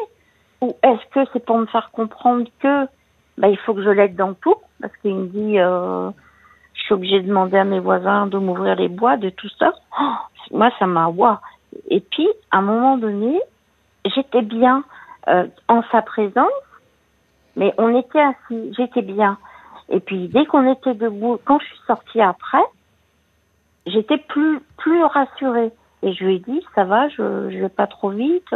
ou 0.62 0.76
est-ce 0.84 1.06
que 1.10 1.30
c'est 1.34 1.44
pour 1.44 1.58
me 1.58 1.66
faire 1.66 1.90
comprendre 1.92 2.48
que 2.60 2.86
bah, 3.38 3.50
il 3.50 3.58
faut 3.58 3.74
que 3.74 3.84
je 3.84 3.90
l'aide 3.90 4.16
dans 4.16 4.34
tout, 4.36 4.56
parce 4.80 4.96
qu'il 4.98 5.16
me 5.16 5.26
dit 5.28 5.60
euh, 5.60 6.12
je 6.74 6.82
suis 6.82 6.94
obligée 6.94 7.22
de 7.22 7.28
demander 7.28 7.58
à 7.58 7.64
mes 7.64 7.80
voisins 7.80 8.28
de 8.28 8.38
m'ouvrir 8.38 8.76
les 8.76 8.88
bois, 8.88 9.18
de 9.18 9.30
tout 9.30 9.50
ça. 9.58 9.74
Oh, 10.00 10.14
moi 10.52 10.70
ça 10.78 10.86
m'a 10.86 11.08
waouh. 11.08 11.38
Et 11.90 12.00
puis 12.00 12.28
à 12.52 12.60
un 12.60 12.62
moment 12.62 12.98
donné, 12.98 13.42
j'étais 14.06 14.44
bien 14.44 14.84
euh, 15.28 15.48
en 15.68 15.82
sa 15.92 16.02
présence, 16.02 16.48
mais 17.56 17.74
on 17.78 17.98
était 17.98 18.22
assis, 18.22 18.74
j'étais 18.78 19.02
bien. 19.02 19.38
Et 19.90 20.00
puis 20.00 20.28
dès 20.28 20.46
qu'on 20.46 20.72
était 20.72 20.94
debout, 20.94 21.40
quand 21.44 21.60
je 21.60 21.66
suis 21.66 21.82
sortie 21.88 22.22
après, 22.22 22.64
j'étais 23.88 24.18
plus 24.18 24.60
plus 24.78 25.04
rassurée. 25.04 25.72
Et 26.04 26.14
je 26.14 26.24
lui 26.24 26.36
ai 26.36 26.40
dit 26.40 26.64
ça 26.76 26.84
va, 26.84 27.10
je 27.10 27.50
je 27.50 27.58
vais 27.58 27.70
pas 27.70 27.88
trop 27.88 28.10
vite. 28.10 28.56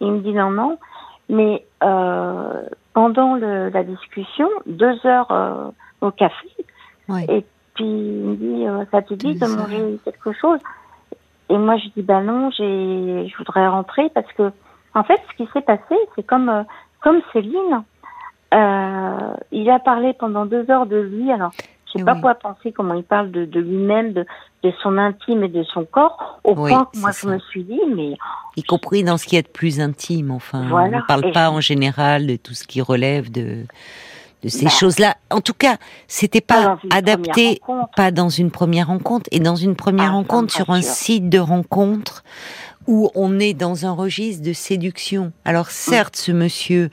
Il 0.00 0.12
me 0.12 0.20
dit 0.20 0.32
non 0.32 0.50
non. 0.50 0.78
Mais 1.28 1.64
euh, 1.82 2.62
pendant 2.92 3.36
le, 3.36 3.70
la 3.70 3.84
discussion, 3.84 4.48
deux 4.66 4.94
heures 5.06 5.30
euh, 5.30 5.70
au 6.00 6.10
café, 6.10 6.48
ouais. 7.08 7.24
et 7.28 7.44
puis 7.74 7.84
il 7.84 8.24
me 8.24 8.36
dit 8.36 8.66
euh, 8.66 8.84
ça 8.90 9.02
te 9.02 9.14
dit 9.14 9.34
de 9.34 9.46
manger 9.46 9.98
quelque 10.04 10.32
chose? 10.32 10.58
Et 11.48 11.56
moi 11.56 11.76
je 11.76 11.88
dis 11.96 12.02
bah 12.02 12.20
non, 12.20 12.50
j'ai 12.50 13.28
je 13.28 13.36
voudrais 13.38 13.66
rentrer 13.68 14.10
parce 14.14 14.30
que 14.32 14.50
en 14.94 15.04
fait 15.04 15.20
ce 15.30 15.36
qui 15.36 15.50
s'est 15.52 15.62
passé 15.62 15.94
c'est 16.14 16.26
comme 16.26 16.48
euh, 16.48 16.62
comme 17.00 17.20
Céline, 17.32 17.82
euh, 18.54 19.34
il 19.50 19.70
a 19.70 19.78
parlé 19.78 20.12
pendant 20.12 20.46
deux 20.46 20.70
heures 20.70 20.86
de 20.86 20.96
lui. 20.96 21.32
Alors 21.32 21.52
je 21.92 21.98
sais 21.98 22.04
pas 22.04 22.14
quoi 22.14 22.34
penser 22.34 22.72
comment 22.72 22.94
il 22.94 23.04
parle 23.04 23.30
de, 23.30 23.44
de 23.44 23.60
lui-même, 23.60 24.12
de, 24.12 24.24
de 24.62 24.72
son 24.82 24.96
intime 24.98 25.44
et 25.44 25.48
de 25.48 25.62
son 25.64 25.84
corps, 25.84 26.40
au 26.44 26.54
Oui, 26.56 26.70
point 26.70 26.88
que 26.92 26.98
moi 26.98 27.10
je 27.12 27.26
me 27.28 27.38
suis 27.38 27.64
dit 27.64 27.80
mais 27.94 28.14
y 28.56 28.62
compris 28.62 29.02
dans 29.04 29.16
ce 29.18 29.26
qui 29.26 29.36
est 29.36 29.42
de 29.42 29.48
plus 29.48 29.80
intime, 29.80 30.30
enfin. 30.30 30.66
Voilà. 30.68 30.98
On 30.98 31.00
ne 31.00 31.06
parle 31.06 31.26
Et 31.26 31.32
pas 31.32 31.46
je- 31.46 31.50
en 31.56 31.60
général 31.60 32.26
de 32.26 32.36
tout 32.36 32.54
ce 32.54 32.66
qui 32.66 32.80
relève 32.80 33.30
de, 33.30 33.64
de 34.42 34.48
ces 34.48 34.64
Bah. 34.66 34.70
choses-là. 34.70 35.16
En 35.30 35.40
tout 35.40 35.54
cas, 35.54 35.76
c'était 36.08 36.40
Pas 36.40 36.76
pas 36.90 36.96
adapté, 36.96 37.60
pas 37.96 38.10
dans 38.10 38.28
une 38.28 38.50
première 38.50 38.88
rencontre, 38.88 39.28
et 39.32 39.40
dans 39.40 39.56
une 39.56 39.76
première 39.76 40.10
Ah, 40.10 40.14
rencontre 40.16 40.52
sur 40.52 40.70
un 40.70 40.82
site 40.82 41.28
de 41.28 41.38
rencontre 41.38 42.24
où 42.88 43.10
on 43.14 43.38
est 43.38 43.54
dans 43.54 43.86
un 43.86 43.92
registre 43.92 44.44
de 44.44 44.52
séduction. 44.52 45.32
Alors 45.44 45.70
certes, 45.70 46.16
ce 46.16 46.32
monsieur 46.32 46.90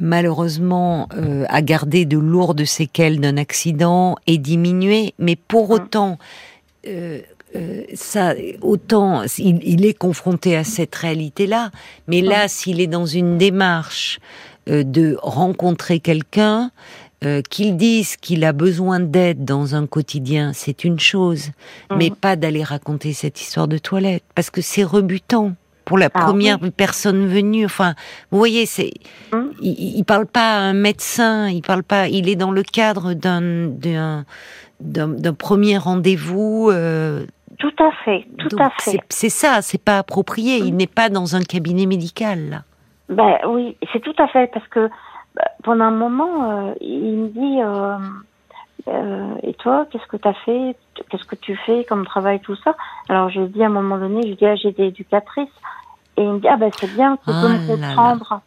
malheureusement 0.00 1.08
euh, 1.16 1.44
a 1.48 1.62
gardé 1.62 2.04
de 2.04 2.18
lourdes 2.18 2.64
séquelles 2.64 3.20
d'un 3.20 3.36
accident 3.36 4.16
et 4.26 4.38
diminué, 4.38 5.14
mais 5.18 5.36
pour 5.36 5.68
Mm. 5.68 5.72
autant, 5.72 6.18
euh, 6.86 7.20
euh, 7.56 7.82
ça, 7.94 8.34
autant 8.62 9.22
il, 9.38 9.60
il 9.62 9.84
est 9.86 9.94
confronté 9.94 10.56
à 10.56 10.64
cette 10.64 10.94
réalité-là, 10.94 11.70
mais 12.06 12.20
là, 12.20 12.46
s'il 12.48 12.80
est 12.80 12.86
dans 12.86 13.06
une 13.06 13.38
démarche 13.38 14.18
euh, 14.68 14.82
de 14.84 15.16
rencontrer 15.22 15.98
quelqu'un, 16.00 16.70
euh, 17.24 17.42
qu'il 17.50 17.76
dise 17.76 18.16
qu'il 18.16 18.44
a 18.44 18.52
besoin 18.52 19.00
d'aide 19.00 19.44
dans 19.44 19.74
un 19.74 19.86
quotidien, 19.86 20.52
c'est 20.54 20.84
une 20.84 21.00
chose, 21.00 21.50
mais 21.96 22.10
Mhm. 22.10 22.16
pas 22.16 22.36
d'aller 22.36 22.62
raconter 22.62 23.12
cette 23.12 23.40
histoire 23.40 23.66
de 23.66 23.78
toilette, 23.78 24.22
parce 24.34 24.50
que 24.50 24.60
c'est 24.60 24.84
rebutant 24.84 25.52
pour 25.88 25.98
la 25.98 26.10
Ah 26.14 26.20
première 26.20 26.58
personne 26.76 27.26
venue. 27.26 27.64
Enfin, 27.64 27.94
vous 28.30 28.38
voyez, 28.38 28.66
c'est, 28.66 28.92
Mhm. 29.32 29.52
il, 29.62 29.96
il 29.98 30.04
parle 30.04 30.26
pas 30.26 30.56
à 30.56 30.60
un 30.60 30.74
médecin, 30.74 31.48
il 31.48 31.62
parle 31.62 31.82
pas, 31.82 32.08
il 32.08 32.28
est 32.28 32.36
dans 32.36 32.52
le 32.52 32.62
cadre 32.62 33.14
d'un 33.14 33.40
d'un 33.68 34.24
d'un 34.80 35.08
d'un 35.08 35.32
premier 35.34 35.78
rendez-vous. 35.78 36.68
euh, 36.70 37.24
Tout 37.58 37.72
à 37.80 37.90
fait, 38.04 38.26
tout 38.38 38.48
donc 38.48 38.60
à 38.60 38.70
fait. 38.80 38.90
c'est- 38.92 39.00
C'est 39.08 39.30
ça, 39.30 39.62
c'est 39.62 39.82
pas 39.82 39.98
approprié. 39.98 40.58
Il 40.58 40.76
n'est 40.76 40.86
pas 40.86 41.08
dans 41.08 41.34
un 41.34 41.42
cabinet 41.42 41.86
médical 41.86 42.50
là. 42.50 42.62
Ben 43.08 43.38
oui, 43.48 43.76
c'est 43.92 44.00
tout 44.00 44.14
à 44.18 44.28
fait 44.28 44.48
parce 44.52 44.68
que 44.68 44.88
bah, 45.34 45.48
pendant 45.64 45.84
un 45.86 45.90
moment, 45.90 46.50
euh, 46.50 46.74
il 46.82 47.16
me 47.16 47.28
dit 47.28 47.60
euh, 47.62 47.96
euh, 48.86 49.34
et 49.42 49.54
toi, 49.54 49.86
qu'est-ce 49.90 50.06
que 50.06 50.16
tu 50.16 50.28
as 50.28 50.34
fait? 50.44 50.76
Qu'est-ce 51.10 51.24
que 51.24 51.34
tu 51.36 51.56
fais 51.66 51.84
comme 51.84 52.06
travail 52.06 52.40
tout 52.40 52.56
ça? 52.56 52.76
Alors 53.08 53.28
je 53.30 53.40
lui 53.40 53.48
dis 53.48 53.62
à 53.62 53.66
un 53.66 53.70
moment 53.70 53.98
donné, 53.98 54.22
je 54.22 54.28
lui 54.28 54.36
dis 54.36 54.46
ah, 54.46 54.54
j'ai 54.56 54.68
été 54.68 54.86
éducatrice 54.86 55.48
et 56.16 56.22
il 56.22 56.30
me 56.30 56.38
dit 56.38 56.48
ah 56.48 56.56
ben 56.56 56.70
c'est 56.80 56.90
bien, 56.92 57.16
tu 57.16 57.22
Ah 57.28 57.40
peux 57.40 57.48
me 57.48 57.52
là 57.54 57.58
là. 57.58 57.76
comprendre. 57.78 58.40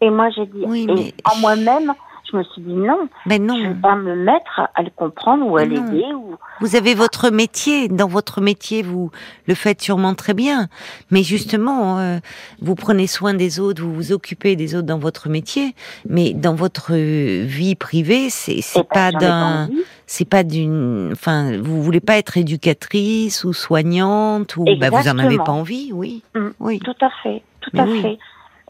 Et 0.00 0.10
moi 0.10 0.30
j'ai 0.30 0.46
dit 0.46 0.64
Oui, 0.66 0.86
et 0.88 0.94
mais- 0.94 1.14
en 1.24 1.36
moi-même, 1.36 1.94
je 2.30 2.36
me 2.36 2.42
suis 2.44 2.60
dit 2.62 2.72
non, 2.74 3.08
Mais 3.26 3.36
je 3.36 3.42
non. 3.42 3.58
vais 3.68 3.74
pas 3.80 3.96
me 3.96 4.14
mettre 4.14 4.60
à 4.74 4.82
le 4.82 4.90
comprendre 4.94 5.46
ou 5.46 5.56
à 5.56 5.64
l'aider 5.64 6.04
ou 6.14 6.36
Vous 6.60 6.76
avez 6.76 6.94
votre 6.94 7.30
métier. 7.30 7.88
Dans 7.88 8.08
votre 8.08 8.40
métier, 8.40 8.82
vous 8.82 9.10
le 9.46 9.54
faites 9.54 9.80
sûrement 9.80 10.14
très 10.14 10.34
bien. 10.34 10.68
Mais 11.10 11.22
justement, 11.22 11.98
euh, 11.98 12.18
vous 12.60 12.74
prenez 12.74 13.06
soin 13.06 13.34
des 13.34 13.60
autres, 13.60 13.82
vous 13.82 13.92
vous 13.94 14.12
occupez 14.12 14.56
des 14.56 14.74
autres 14.74 14.86
dans 14.86 14.98
votre 14.98 15.28
métier. 15.28 15.74
Mais 16.08 16.34
dans 16.34 16.54
votre 16.54 16.94
vie 16.94 17.74
privée, 17.74 18.28
c'est 18.30 18.60
c'est 18.60 18.80
ben, 18.80 18.86
pas 18.92 19.12
d'un, 19.12 19.68
c'est 20.06 20.28
pas 20.28 20.42
d'une. 20.42 21.10
Enfin, 21.12 21.56
vous 21.60 21.82
voulez 21.82 22.00
pas 22.00 22.16
être 22.18 22.36
éducatrice 22.36 23.44
ou 23.44 23.52
soignante 23.52 24.56
ou 24.56 24.64
bah, 24.78 24.90
vous 24.90 25.08
en 25.08 25.18
avez 25.18 25.38
pas 25.38 25.52
envie, 25.52 25.90
oui, 25.92 26.22
Mm. 26.34 26.48
oui. 26.60 26.78
Tout 26.80 26.92
à 27.00 27.10
fait, 27.22 27.42
tout 27.60 27.70
Mais 27.72 27.80
à 27.80 27.84
oui. 27.84 28.02
fait. 28.02 28.18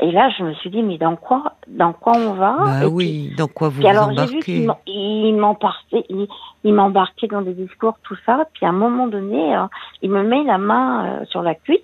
Et 0.00 0.12
là, 0.12 0.31
je 0.38 0.45
me 0.45 0.55
suis 0.55 0.71
dit, 0.71 0.83
mais 0.83 0.97
dans 0.97 1.17
quoi, 1.17 1.55
dans 1.67 1.93
quoi 1.93 2.12
on 2.17 2.35
va 2.35 2.52
Et 2.52 2.64
Bah 2.64 2.78
puis- 2.83 2.87
oui. 2.88 3.33
Dans 3.37 3.49
quoi 3.49 3.69
vous 3.69 3.81
Puis 3.81 3.83
vous 3.83 3.88
alors 3.88 4.11
j'ai 4.17 4.26
vu 4.26 4.38
qu'il 4.40 4.71
il 4.87 5.37
m'embarquait, 5.37 6.05
il, 6.09 6.28
il 6.64 6.73
m'embarquait 6.75 7.26
dans 7.26 7.43
des 7.43 7.55
discours, 7.55 7.95
tout 8.05 8.17
ça. 8.25 8.45
Puis 8.55 8.64
à 8.64 8.69
un 8.69 8.73
moment 8.73 9.09
donné, 9.09 9.57
euh, 9.57 9.64
il 10.02 10.11
me 10.11 10.23
met 10.23 10.45
la 10.45 10.59
main 10.59 11.05
euh, 11.07 11.25
sur 11.26 11.43
la 11.43 11.55
cuisse. 11.57 11.81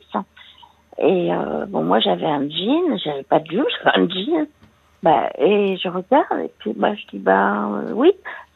Et 0.99 1.33
euh, 1.35 1.67
bon, 1.67 1.83
moi 1.83 1.99
j'avais 1.99 2.27
un 2.27 2.49
jean, 2.49 2.97
j'avais 3.05 3.25
pas 3.25 3.41
de 3.41 3.47
j'avais 3.85 3.99
un 3.99 4.09
jean. 4.09 4.47
Bah, 5.03 5.29
et 5.39 5.77
je 5.77 5.89
regarde 5.89 6.39
et 6.45 6.51
puis 6.61 6.73
bah 6.75 6.95
je 6.95 7.07
dis 7.09 7.19
bah 7.19 7.69
oui, 7.93 8.13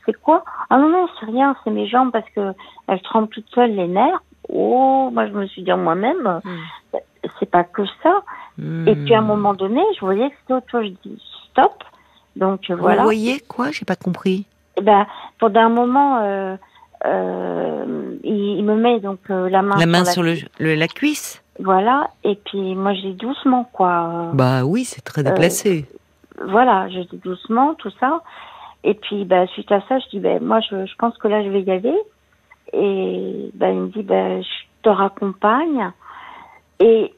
c'est 0.07 0.15
quoi? 0.15 0.45
Ah 0.71 0.79
non 0.79 0.89
non, 0.89 1.07
c'est 1.19 1.27
rien, 1.27 1.55
c'est 1.65 1.71
mes 1.71 1.87
jambes 1.89 2.11
parce 2.13 2.29
que 2.31 2.53
elles 2.87 3.03
tremblent 3.03 3.29
toutes 3.29 3.51
seules 3.55 3.75
les 3.75 3.89
nerfs. 3.89 4.23
Oh, 4.49 5.11
moi 5.13 5.27
je 5.27 5.33
me 5.33 5.47
suis 5.47 5.63
dit 5.63 5.73
en 5.73 5.77
moi-même, 5.79 6.41
euh, 6.95 6.99
c'est 7.39 7.51
pas 7.51 7.65
que 7.65 7.83
ça. 8.03 8.23
Et 8.87 8.95
puis 8.97 9.15
à 9.15 9.19
un 9.19 9.23
Hmm. 9.23 9.27
moment 9.27 9.55
donné, 9.55 9.83
je 9.95 10.01
voyais 10.01 10.31
que 10.31 10.37
c'était 10.41 10.55
autre 10.55 10.71
chose. 10.71 10.85
Je 10.85 11.09
dis 11.09 11.23
stop. 11.51 11.85
Donc 12.37 12.71
euh, 12.71 12.75
Vous 12.77 12.83
voilà. 12.83 13.03
voyez 13.03 13.41
quoi? 13.41 13.71
J'ai 13.71 13.85
pas 13.85 13.97
compris. 13.97 14.47
Eh 14.77 14.81
ben, 14.81 15.07
pendant 15.39 15.61
un 15.61 15.69
moment, 15.69 16.19
euh, 16.23 16.57
euh, 17.05 18.17
il, 18.25 18.59
il 18.59 18.65
me 18.65 18.77
met 18.77 19.01
donc 19.01 19.19
euh, 19.31 19.49
la 19.49 19.63
main, 19.63 19.77
La 19.79 19.87
main 19.87 20.05
la 20.05 20.13
sur 20.13 20.23
le, 20.23 20.33
cuisse. 20.35 20.45
le- 20.59 20.75
la 20.75 20.89
cuisse 20.89 21.43
Voilà, 21.61 22.11
et 22.25 22.37
puis 22.37 22.75
moi 22.75 22.95
je 22.95 23.01
dis 23.01 23.15
doucement, 23.15 23.65
quoi. 23.73 24.31
Bah 24.35 24.65
oui, 24.65 24.85
c'est 24.85 25.03
très 25.03 25.23
déplacé. 25.23 25.87
Voilà, 26.47 26.89
je 26.89 27.01
dis 27.01 27.17
doucement, 27.19 27.75
tout 27.75 27.91
ça. 27.99 28.23
Et 28.85 28.95
puis, 28.95 29.25
bah, 29.25 29.45
suite 29.49 29.73
à 29.73 29.81
ça, 29.89 29.99
je 29.99 30.09
dis, 30.11 30.21
ben 30.21 30.41
moi, 30.41 30.61
je, 30.61 30.87
je 30.87 30.95
pense 30.97 31.19
que 31.19 31.27
là, 31.27 31.43
je 31.43 31.49
vais 31.49 31.63
y 31.63 31.71
aller. 31.73 31.99
Et 32.73 33.51
ben 33.55 33.71
il 33.71 33.81
me 33.81 33.89
dit, 33.89 34.03
ben 34.05 34.41
je 34.43 34.49
te 34.83 34.89
raccompagne. 34.89 35.91
Et 36.81 37.13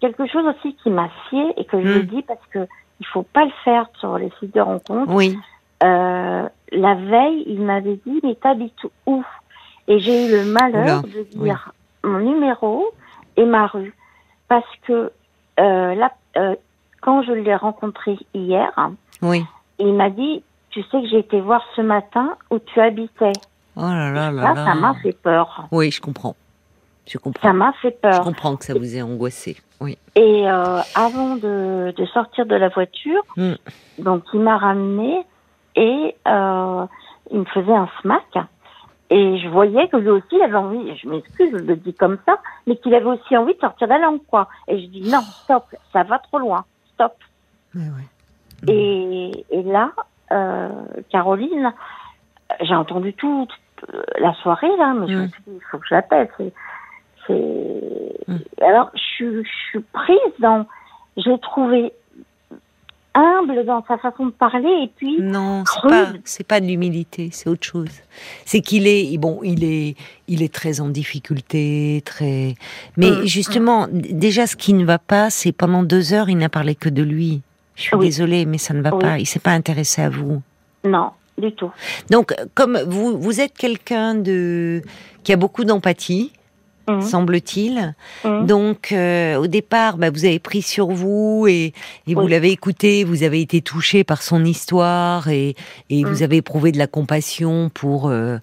quelque 0.00 0.26
chose 0.26 0.44
aussi 0.46 0.74
qui 0.76 0.90
m'a 0.90 1.08
scié 1.28 1.54
et 1.56 1.64
que 1.64 1.80
je 1.80 1.88
le 1.88 2.02
dis 2.02 2.22
parce 2.22 2.44
que 2.52 2.66
il 3.00 3.06
faut 3.06 3.22
pas 3.22 3.44
le 3.44 3.52
faire 3.64 3.86
sur 4.00 4.18
les 4.18 4.30
sites 4.40 4.54
de 4.54 4.60
rencontres. 4.60 5.12
Oui. 5.12 5.38
Euh, 5.84 6.48
la 6.72 6.94
veille, 6.96 7.44
il 7.46 7.62
m'avait 7.62 7.98
dit, 8.04 8.20
mais 8.24 8.34
t'habites 8.34 8.74
où? 9.06 9.24
Et 9.86 10.00
j'ai 10.00 10.26
eu 10.26 10.30
le 10.32 10.44
malheur 10.52 11.02
Oula, 11.04 11.14
de 11.14 11.22
dire 11.38 11.72
mon 12.02 12.18
numéro 12.18 12.84
et 13.36 13.44
ma 13.44 13.66
rue. 13.68 13.94
Parce 14.48 14.66
que 14.86 15.12
euh, 15.60 15.94
là, 15.94 16.12
euh, 16.36 16.54
quand 17.00 17.22
je 17.22 17.32
l'ai 17.32 17.54
rencontré 17.54 18.18
hier, 18.34 18.72
Oui. 19.22 19.44
il 19.78 19.94
m'a 19.94 20.10
dit, 20.10 20.42
tu 20.70 20.82
sais 20.82 21.00
que 21.00 21.06
j'ai 21.08 21.20
été 21.20 21.40
voir 21.40 21.62
ce 21.76 21.80
matin 21.80 22.36
où 22.50 22.58
tu 22.58 22.80
habitais. 22.80 23.32
Oh 23.76 23.82
là 23.82 24.10
là 24.10 24.30
là 24.32 24.42
Là, 24.42 24.54
là. 24.54 24.64
ça 24.66 24.74
m'a 24.74 24.94
fait 24.94 25.12
peur. 25.16 25.68
Oui, 25.70 25.90
je 25.92 26.00
comprends. 26.00 26.34
Je 27.08 27.18
comprends. 27.18 27.48
Ça 27.48 27.52
m'a 27.54 27.72
fait 27.80 27.96
Je 28.02 28.08
peur. 28.10 28.20
comprends 28.22 28.56
que 28.56 28.64
ça 28.64 28.74
vous 28.74 28.96
ait 28.96 29.02
angoissé. 29.02 29.56
Oui. 29.80 29.96
Et 30.14 30.48
euh, 30.50 30.80
avant 30.94 31.36
de, 31.36 31.92
de 31.96 32.06
sortir 32.06 32.46
de 32.46 32.54
la 32.56 32.68
voiture, 32.68 33.22
Mm. 33.36 33.54
donc 33.98 34.24
il 34.34 34.40
m'a 34.40 34.58
ramené 34.58 35.24
et 35.76 36.16
euh, 36.26 36.84
il 37.30 37.38
me 37.40 37.44
faisait 37.46 37.74
un 37.74 37.88
smack. 38.02 38.38
Et 39.10 39.38
je 39.38 39.48
voyais 39.48 39.88
que 39.88 39.96
lui 39.96 40.10
aussi 40.10 40.26
il 40.32 40.42
avait 40.42 40.56
envie, 40.56 40.94
je 40.98 41.08
m'excuse, 41.08 41.50
je 41.52 41.56
le 41.64 41.76
dis 41.76 41.94
comme 41.94 42.18
ça, 42.26 42.38
mais 42.66 42.76
qu'il 42.76 42.94
avait 42.94 43.06
aussi 43.06 43.36
envie 43.38 43.54
de 43.54 43.60
sortir 43.60 43.86
la 43.86 43.98
langue, 43.98 44.20
quoi. 44.28 44.48
Et 44.66 44.78
je 44.80 44.86
dis 44.88 45.08
non, 45.10 45.20
stop, 45.22 45.64
ça 45.94 46.02
va 46.02 46.18
trop 46.18 46.38
loin, 46.38 46.64
stop. 46.94 47.14
Ouais. 47.74 47.82
Et, 48.66 49.46
et 49.50 49.62
là, 49.62 49.92
euh, 50.32 50.68
Caroline, 51.10 51.72
j'ai 52.60 52.74
entendu 52.74 53.14
toute 53.14 53.50
la 54.18 54.34
soirée, 54.42 54.76
là, 54.76 54.92
mais 54.94 55.06
je 55.06 55.16
me 55.16 55.28
suis 55.28 55.42
dit, 55.46 55.52
il 55.54 55.62
faut 55.70 55.78
que 55.78 55.86
je 55.88 55.94
l'appelle. 55.94 56.28
Alors, 58.60 58.90
je, 58.94 59.00
suis- 59.00 59.44
je 59.44 59.68
suis 59.70 59.80
prise 59.92 60.16
dans... 60.40 60.66
J'ai 61.16 61.38
trouvé 61.40 61.92
humble 63.14 63.64
dans 63.64 63.84
sa 63.88 63.98
façon 63.98 64.26
de 64.26 64.30
parler, 64.30 64.68
et 64.84 64.90
puis... 64.94 65.20
Non, 65.20 65.64
c'est 65.66 65.88
pas, 65.88 66.06
c'est 66.24 66.46
pas 66.46 66.60
de 66.60 66.66
l'humilité, 66.66 67.30
c'est 67.32 67.48
autre 67.48 67.66
chose. 67.66 67.90
C'est 68.44 68.60
qu'il 68.60 68.86
est, 68.86 69.16
bon, 69.18 69.40
il 69.42 69.64
est, 69.64 69.96
il 70.28 70.42
est 70.42 70.52
très 70.54 70.80
en 70.80 70.88
difficulté, 70.88 72.00
très. 72.04 72.54
Mais 72.96 73.10
Mm. 73.10 73.24
justement, 73.26 73.88
déjà, 73.90 74.46
ce 74.46 74.54
qui 74.54 74.72
ne 74.72 74.84
va 74.84 74.98
pas, 74.98 75.30
c'est 75.30 75.50
pendant 75.52 75.82
deux 75.82 76.12
heures, 76.12 76.28
il 76.28 76.38
n'a 76.38 76.48
parlé 76.48 76.76
que 76.76 76.88
de 76.88 77.02
lui. 77.02 77.42
Je 77.74 77.82
suis 77.82 77.96
Oui. 77.96 78.06
désolée, 78.06 78.44
mais 78.44 78.58
ça 78.58 78.72
ne 78.74 78.82
va 78.82 78.94
Oui. 78.94 79.00
pas. 79.02 79.18
Il 79.18 79.26
s'est 79.26 79.40
pas 79.40 79.52
intéressé 79.52 80.02
à 80.02 80.10
vous. 80.10 80.40
Non, 80.84 81.10
du 81.38 81.50
tout. 81.52 81.70
Donc, 82.10 82.34
comme 82.54 82.78
vous, 82.86 83.18
vous 83.18 83.40
êtes 83.40 83.56
quelqu'un 83.56 84.14
de 84.14 84.82
qui 85.24 85.32
a 85.32 85.36
beaucoup 85.36 85.64
d'empathie, 85.64 86.30
Mhm. 86.88 87.02
semble-t-il. 87.02 87.94
Mhm. 88.24 88.46
Donc, 88.46 88.92
euh, 88.92 89.36
au 89.36 89.46
départ, 89.46 89.96
bah, 89.98 90.10
vous 90.10 90.24
avez 90.24 90.38
pris 90.38 90.62
sur 90.62 90.88
vous 90.88 91.46
et, 91.48 91.72
et 92.06 92.14
vous 92.14 92.26
l'avez 92.26 92.50
écouté, 92.50 93.04
vous 93.04 93.22
avez 93.22 93.40
été 93.40 93.60
touché 93.60 94.04
par 94.04 94.22
son 94.22 94.44
histoire 94.44 95.28
et, 95.28 95.54
et 95.90 96.04
vous 96.04 96.22
avez 96.22 96.36
éprouvé 96.38 96.72
de 96.72 96.78
la 96.78 96.86
compassion 96.86 97.70
pour 97.72 98.08
euh, 98.08 98.38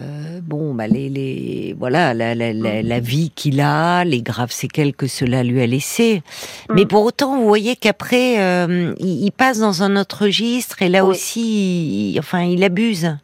euh, 0.00 0.40
bon, 0.42 0.74
bah, 0.74 0.86
les, 0.86 1.08
les 1.08 1.74
voilà 1.78 2.14
la, 2.14 2.34
la, 2.34 2.52
la, 2.52 2.82
la 2.82 3.00
vie 3.00 3.30
qu'il 3.34 3.60
a, 3.60 4.04
les 4.04 4.22
graves 4.22 4.52
séquelles 4.52 4.94
que 4.94 5.06
cela 5.06 5.42
lui 5.42 5.60
a 5.60 5.66
laissé. 5.66 6.22
Mm. 6.68 6.74
Mais 6.74 6.86
pour 6.86 7.02
autant, 7.04 7.36
vous 7.36 7.46
voyez 7.46 7.76
qu'après, 7.76 8.40
euh, 8.40 8.94
il, 9.00 9.24
il 9.24 9.32
passe 9.32 9.58
dans 9.58 9.82
un 9.82 9.96
autre 9.96 10.22
registre 10.24 10.82
et 10.82 10.88
là 10.88 11.04
Oui. 11.04 11.10
aussi, 11.10 12.12
il- 12.12 12.18
enfin, 12.18 12.42
il 12.42 12.62
abuse. 12.64 13.16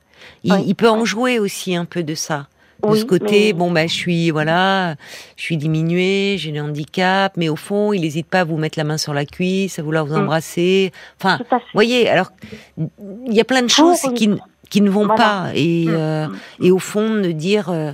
Il, 0.43 0.53
Oui. 0.53 0.65
il 0.67 0.75
peut 0.75 0.89
en 0.91 1.05
jouer 1.05 1.39
aussi 1.39 1.75
un 1.75 1.85
peu 1.85 2.03
de 2.03 2.15
ça 2.15 2.47
de 2.93 2.97
ce 2.97 3.05
côté, 3.05 3.47
mais- 3.47 3.53
bon 3.55 3.71
bah 3.71 3.87
je 3.87 3.93
suis 3.95 4.31
voilà, 4.31 4.95
je 5.37 5.43
suis 5.43 5.57
diminuée, 5.57 6.37
j'ai 6.39 6.53
des 6.53 6.61
handicaps, 6.61 7.37
mais 7.37 7.49
au 7.49 7.57
fond 7.57 7.93
il 7.93 8.01
n'hésite 8.03 8.27
pas 8.29 8.41
à 8.41 8.45
vous 8.45 8.57
mettre 8.57 8.79
la 8.79 8.85
main 8.85 8.99
sur 8.99 9.15
la 9.15 9.25
cuisse, 9.25 9.79
à 9.79 9.83
vouloir 9.83 10.05
vous 10.07 10.15
Mm. 10.17 10.23
embrasser. 10.23 10.93
Enfin, 11.21 11.39
vous 11.51 11.59
voyez, 11.75 12.09
alors 12.09 12.31
il 12.79 13.33
y 13.35 13.41
a 13.41 13.45
plein 13.45 13.63
de 13.63 13.69
choses 13.71 14.01
qui, 14.15 14.29
ne- 14.29 14.37
qui 14.71 14.81
ne 14.81 14.91
vont 14.91 15.07
Voilà. 15.07 15.15
pas 15.17 15.47
et 15.55 15.87
Mm. 15.87 15.91
euh, 15.95 16.27
et 16.61 16.71
au 16.71 16.79
fond 16.79 17.15
de 17.21 17.33
dire, 17.33 17.69
euh, 17.71 17.93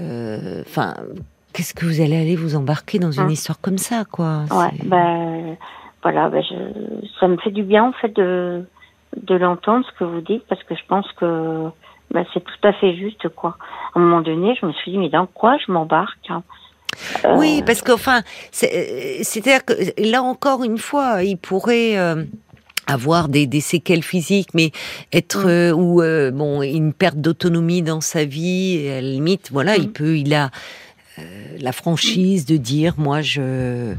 euh, 0.00 0.62
enfin, 0.66 0.94
qu'est-ce 1.52 1.74
que 1.74 1.86
vous 1.86 2.00
allez 2.00 2.16
aller 2.16 2.36
vous 2.36 2.54
embarquer 2.56 2.98
dans 2.98 3.12
une 3.12 3.26
Mm. 3.26 3.30
histoire 3.30 3.60
comme 3.60 3.78
ça 3.78 4.04
quoi? 4.10 4.44
Ouais, 4.50 4.70
ben 4.84 5.56
voilà, 6.02 6.28
ben 6.28 6.42
je, 6.42 6.54
ça 7.18 7.26
me 7.28 7.36
fait 7.38 7.50
du 7.50 7.62
bien 7.62 7.84
en 7.84 7.92
fait 7.92 8.14
de 8.14 8.64
de 9.16 9.34
l'entendre 9.34 9.82
ce 9.90 9.98
que 9.98 10.04
vous 10.04 10.20
dites 10.20 10.42
parce 10.46 10.62
que 10.64 10.74
je 10.74 10.82
pense 10.88 11.06
que 11.18 11.68
bah, 12.16 12.28
c'est 12.32 12.42
tout 12.42 12.66
à 12.66 12.72
fait 12.72 12.96
juste 12.96 13.28
quoi. 13.28 13.58
À 13.94 13.98
un 13.98 14.02
moment 14.02 14.22
donné, 14.22 14.56
je 14.60 14.64
me 14.64 14.72
suis 14.72 14.92
dit 14.92 14.98
mais 14.98 15.10
dans 15.10 15.26
quoi 15.26 15.56
je 15.64 15.70
m'embarque 15.70 16.30
hein? 16.30 16.42
Oui, 17.36 17.62
parce 17.66 17.82
qu'enfin, 17.82 18.22
c'est-à-dire 18.52 19.66
que 19.66 19.74
là 19.98 20.22
encore 20.22 20.64
une 20.64 20.78
fois, 20.78 21.22
il 21.22 21.36
pourrait 21.36 21.94
avoir 22.86 23.28
des, 23.28 23.46
des, 23.46 23.60
séquelles 23.60 24.02
physiques, 24.02 24.48
mais 24.54 24.70
être 25.12 25.46
mm. 25.46 25.78
ou 25.78 26.00
bon 26.32 26.62
une 26.62 26.94
perte 26.94 27.18
d'autonomie 27.18 27.82
dans 27.82 28.00
sa 28.00 28.24
vie, 28.24 28.88
à 28.88 29.02
la 29.02 29.08
limite, 29.08 29.50
voilà, 29.52 29.76
il 29.76 29.88
mm. 29.88 29.92
peut, 29.92 30.16
il 30.16 30.32
a 30.32 30.50
la 31.60 31.72
franchise 31.72 32.46
de 32.46 32.56
dire, 32.56 32.94
moi, 32.96 33.20
je 33.20 33.94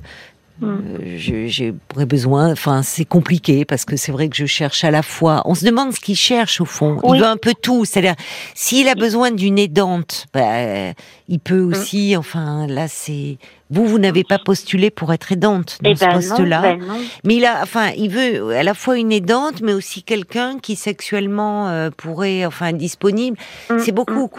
euh, 0.64 1.18
j'ai 1.18 1.74
besoin, 1.96 2.52
enfin 2.52 2.82
c'est 2.84 3.06
compliqué 3.06 3.66
parce 3.66 3.86
que 3.86 3.96
c'est 3.96 4.12
vrai 4.12 4.30
que 4.30 4.36
je 4.36 4.46
cherche 4.46 4.84
à 4.84 4.92
la 4.92 5.04
fois. 5.04 5.42
On 5.46 5.56
se 5.56 5.66
demande 5.66 5.94
ce 5.94 6.00
qu'il 6.00 6.16
cherche 6.16 6.62
au 6.62 6.66
fond. 6.66 7.00
Il 7.04 7.20
veut 7.20 7.26
un 7.26 7.38
peu 7.38 7.54
tout. 7.60 7.86
C'est-à-dire, 7.86 8.16
s'il 8.56 8.88
a 8.88 8.96
besoin 8.96 9.32
d'une 9.32 9.60
aidante, 9.60 10.26
bah, 10.34 10.94
il 11.28 11.40
peut 11.40 11.62
mm. 11.62 11.72
aussi. 11.72 12.18
Enfin, 12.18 12.68
là 12.68 12.88
c'est 12.88 13.38
vous, 13.70 13.86
vous 13.86 14.00
n'avez 14.00 14.24
pas 14.24 14.40
postulé 14.40 14.90
pour 14.90 15.12
être 15.14 15.32
aidante 15.32 15.78
dans 15.82 15.92
eh 15.92 15.96
ce 15.96 16.06
ben 16.06 16.14
poste-là. 16.14 16.62
Ben 16.62 16.80
mais 17.24 17.36
il 17.36 17.46
a, 17.46 17.62
enfin, 17.62 17.92
il 17.98 18.10
veut 18.10 18.56
à 18.56 18.64
la 18.64 18.74
fois 18.74 18.98
une 18.98 19.12
aidante, 19.12 19.62
mais 19.62 19.74
aussi 19.74 20.04
quelqu'un 20.04 20.58
qui 20.60 20.76
sexuellement 20.76 21.68
euh, 21.68 21.90
pourrait, 21.96 22.46
enfin, 22.46 22.72
disponible. 22.72 23.38
Mm, 23.70 23.80
c'est 23.80 23.92
beaucoup, 23.92 24.30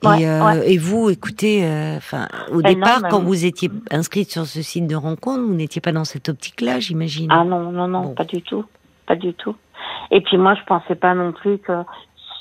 quoi. 0.00 0.16
Euh, 0.20 0.62
et, 0.64 0.78
vous, 0.78 1.10
écoutez, 1.10 1.64
euh, 1.64 1.96
enfin, 1.96 2.28
au 2.50 2.60
ben 2.60 2.74
départ, 2.74 3.02
quand 3.10 3.20
vous 3.20 3.44
étiez 3.44 3.70
inscrite 3.90 4.30
sur 4.30 4.46
ce 4.46 4.62
site 4.62 4.86
de 4.86 4.96
rencontre, 4.96 5.42
vous 5.42 5.54
n'étiez 5.54 5.80
pas 5.80 5.92
dans 5.92 6.04
cette 6.04 6.28
optique-là, 6.28 6.80
j'imagine. 6.80 7.28
Ah 7.30 7.44
non, 7.44 7.70
non, 7.70 7.88
non, 7.88 8.14
pas 8.14 8.24
du 8.24 8.42
tout, 8.42 8.64
pas 9.06 9.16
du 9.16 9.34
tout. 9.34 9.56
Et 10.10 10.20
puis 10.20 10.38
moi, 10.38 10.54
je 10.54 10.64
pensais 10.64 10.94
pas 10.94 11.14
non 11.14 11.32
plus 11.32 11.58
que 11.58 11.72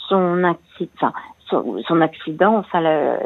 son 0.10 0.44
accident, 0.44 1.14
son, 1.50 2.02
accident, 2.02 2.64
ça 2.72 2.82
le. 2.82 3.18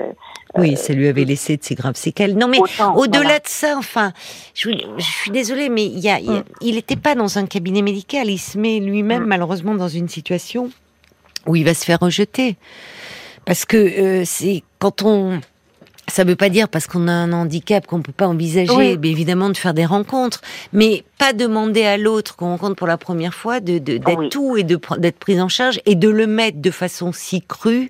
Oui, 0.58 0.76
ça 0.76 0.94
lui 0.94 1.08
avait 1.08 1.24
laissé 1.24 1.58
de 1.58 1.64
ses 1.64 1.76
graves 1.76 1.96
séquelles. 1.96 2.38
Non, 2.38 2.48
mais 2.48 2.60
au-delà 2.96 3.40
de 3.40 3.48
ça, 3.48 3.76
enfin, 3.78 4.12
je, 4.54 4.70
suis 5.00 5.32
désolée, 5.32 5.70
mais 5.70 5.86
il 5.86 6.00
y 6.00 6.10
a, 6.10 6.20
il 6.20 6.76
n'était 6.76 6.96
mm. 6.96 7.02
pas 7.02 7.16
dans 7.16 7.38
un 7.38 7.46
cabinet 7.46 7.82
médical. 7.82 8.30
Il 8.30 8.38
se 8.38 8.58
met 8.58 8.80
lui-même, 8.80 9.24
mm. 9.24 9.28
malheureusement, 9.28 9.76
dans 9.76 9.88
une 9.88 10.10
situation 10.10 10.70
où 11.48 11.56
il 11.56 11.64
va 11.64 11.74
se 11.74 11.86
faire 11.86 12.00
rejeter. 12.00 12.58
Parce 13.46 13.66
que 13.66 13.78
euh, 13.78 14.24
c'est 14.26 14.64
quand 14.80 15.02
on 15.04 15.42
ça 16.12 16.24
ne 16.24 16.30
veut 16.30 16.36
pas 16.36 16.50
dire 16.50 16.68
parce 16.68 16.88
qu'on 16.88 17.08
a 17.08 17.14
un 17.14 17.32
handicap 17.32 17.88
qu'on 17.88 18.02
peut 18.02 18.12
pas 18.12 18.28
envisager, 18.28 19.00
évidemment, 19.04 19.50
de 19.50 19.58
faire 19.58 19.74
des 19.74 19.86
rencontres, 19.86 20.42
mais 20.74 21.04
pas 21.18 21.32
demander 21.34 21.84
à 21.84 21.98
l'autre 21.98 22.36
qu'on 22.36 22.50
rencontre 22.50 22.76
pour 22.76 22.88
la 22.88 22.98
première 22.98 23.34
fois 23.34 23.60
de 23.60 23.78
d'être 23.78 24.30
tout 24.30 24.58
et 24.58 24.64
de 24.64 24.80
d'être 24.98 25.20
pris 25.20 25.40
en 25.40 25.48
charge 25.48 25.80
et 25.86 25.96
de 25.96 26.10
le 26.10 26.28
mettre 26.28 26.60
de 26.60 26.72
façon 26.72 27.12
si 27.14 27.42
crue 27.42 27.90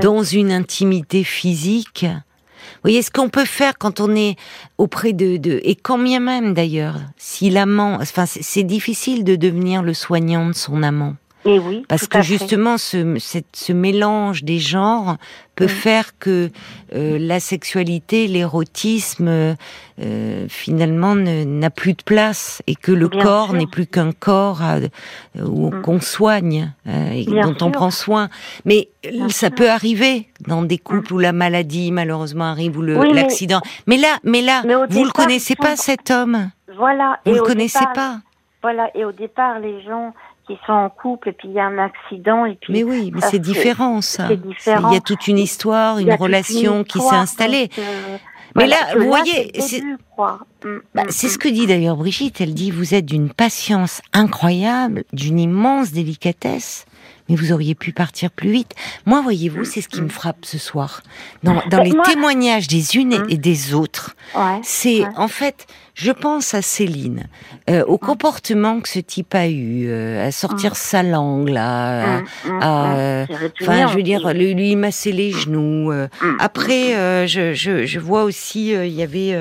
dans 0.00 0.22
une 0.22 0.52
intimité 0.52 1.24
physique. 1.24 2.04
Vous 2.04 2.90
voyez 2.90 3.02
ce 3.02 3.10
qu'on 3.10 3.28
peut 3.28 3.44
faire 3.44 3.78
quand 3.78 4.00
on 4.00 4.14
est 4.14 4.36
auprès 4.78 5.12
de, 5.12 5.36
de 5.36 5.60
et 5.64 5.74
quand 5.74 5.98
bien 5.98 6.20
même 6.20 6.54
d'ailleurs, 6.54 6.96
si 7.16 7.50
l'amant, 7.50 7.98
enfin 8.00 8.26
c'est 8.26 8.62
difficile 8.62 9.24
de 9.24 9.36
devenir 9.36 9.82
le 9.82 9.94
soignant 9.94 10.46
de 10.46 10.54
son 10.54 10.82
amant. 10.82 11.14
Oui, 11.44 11.84
Parce 11.88 12.06
que 12.06 12.22
justement, 12.22 12.78
ce, 12.78 13.18
ce 13.52 13.72
mélange 13.72 14.44
des 14.44 14.58
genres 14.58 15.16
peut 15.54 15.66
mm. 15.66 15.68
faire 15.68 16.18
que 16.18 16.50
euh, 16.94 17.18
la 17.20 17.40
sexualité, 17.40 18.26
l'érotisme, 18.26 19.28
euh, 19.28 20.46
finalement, 20.48 21.14
n'a 21.14 21.70
plus 21.70 21.94
de 21.94 22.02
place 22.02 22.62
et 22.66 22.74
que 22.74 22.92
le 22.92 23.08
corps 23.08 23.52
n'est 23.52 23.66
plus 23.66 23.86
qu'un 23.86 24.12
corps 24.12 24.62
euh, 24.62 24.88
mm. 25.36 25.82
qu'on 25.82 26.00
soigne 26.00 26.72
et 26.86 27.24
dont 27.24 27.56
on 27.60 27.70
prend 27.70 27.90
soin. 27.90 28.28
Mais 28.64 28.88
ça 29.28 29.50
peut 29.50 29.70
arriver 29.70 30.28
dans 30.46 30.62
des 30.62 30.78
couples 30.78 31.12
mm. 31.12 31.16
où 31.16 31.18
la 31.18 31.32
maladie, 31.32 31.92
malheureusement, 31.92 32.44
arrive 32.44 32.78
ou 32.78 32.82
l'accident. 32.82 33.60
mais, 33.86 33.96
là, 33.96 34.18
mais 34.24 34.42
là, 34.42 34.62
vous 34.88 35.04
le 35.04 35.12
connaissez 35.12 35.56
pas 35.56 35.76
cet 35.76 36.10
homme. 36.10 36.50
Voilà. 36.76 37.20
Vous 37.24 37.34
le 37.34 37.42
connaissez 37.42 37.84
pas. 37.94 38.18
Voilà. 38.62 38.90
Et 38.94 39.04
au 39.04 39.12
départ, 39.12 39.58
les 39.60 39.82
gens 39.82 40.14
qui 40.46 40.58
sont 40.66 40.72
en 40.72 40.90
couple 40.90 41.30
et 41.30 41.32
puis 41.32 41.48
il 41.48 41.54
y 41.54 41.60
a 41.60 41.64
un 41.64 41.78
accident 41.78 42.44
et 42.44 42.56
puis 42.60 42.72
mais 42.72 42.82
oui 42.82 43.10
mais 43.14 43.20
c'est 43.22 43.38
différent 43.38 44.00
ça 44.00 44.28
il 44.30 44.92
y 44.92 44.96
a 44.96 45.00
toute 45.00 45.26
une 45.26 45.38
histoire 45.38 45.98
une 45.98 46.12
relation 46.14 46.84
qui 46.84 47.00
s'est 47.00 47.14
installée 47.14 47.70
euh, 47.78 48.16
mais 48.54 48.66
là 48.66 48.76
vous 48.96 49.06
voyez 49.06 49.52
c'est 49.60 49.80
mm, 49.80 49.96
bah, 50.16 50.38
mm, 50.64 51.06
c'est 51.08 51.28
ce 51.28 51.36
mm. 51.36 51.38
que 51.38 51.48
dit 51.48 51.66
d'ailleurs 51.66 51.96
Brigitte 51.96 52.40
elle 52.40 52.54
dit 52.54 52.70
vous 52.70 52.94
êtes 52.94 53.06
d'une 53.06 53.30
patience 53.30 54.02
incroyable 54.12 55.04
d'une 55.12 55.38
immense 55.38 55.92
délicatesse 55.92 56.86
mais 57.28 57.36
vous 57.36 57.52
auriez 57.52 57.74
pu 57.74 57.92
partir 57.92 58.30
plus 58.30 58.50
vite. 58.50 58.74
Moi, 59.06 59.22
voyez-vous, 59.22 59.64
c'est 59.64 59.80
ce 59.80 59.88
qui 59.88 60.02
me 60.02 60.08
frappe 60.08 60.44
ce 60.44 60.58
soir. 60.58 61.02
Dans, 61.42 61.62
dans 61.70 61.82
les 61.82 61.94
témoignages 62.04 62.68
des 62.68 62.96
unes 62.96 63.24
et 63.28 63.38
des 63.38 63.72
autres, 63.72 64.14
c'est 64.62 65.04
en 65.16 65.28
fait 65.28 65.66
je 65.94 66.10
pense 66.10 66.54
à 66.54 66.62
Céline, 66.62 67.28
euh, 67.70 67.84
au 67.84 67.98
comportement 67.98 68.80
que 68.80 68.88
ce 68.88 68.98
type 68.98 69.32
a 69.32 69.46
eu, 69.46 69.86
euh, 69.86 70.26
à 70.26 70.32
sortir 70.32 70.74
sa 70.74 71.04
langue 71.04 71.48
là, 71.48 72.18
à, 72.60 73.26
enfin 73.62 73.88
je 73.88 73.94
veux 73.94 74.02
dire 74.02 74.34
lui, 74.34 74.54
lui 74.54 74.74
masser 74.74 75.12
les 75.12 75.30
genoux. 75.30 75.92
Euh. 75.92 76.08
Après, 76.40 77.28
je, 77.28 77.54
je, 77.54 77.86
je, 77.86 78.00
vois 78.00 78.24
aussi 78.24 78.70
il 78.70 78.92
y 78.92 79.02
avait 79.02 79.38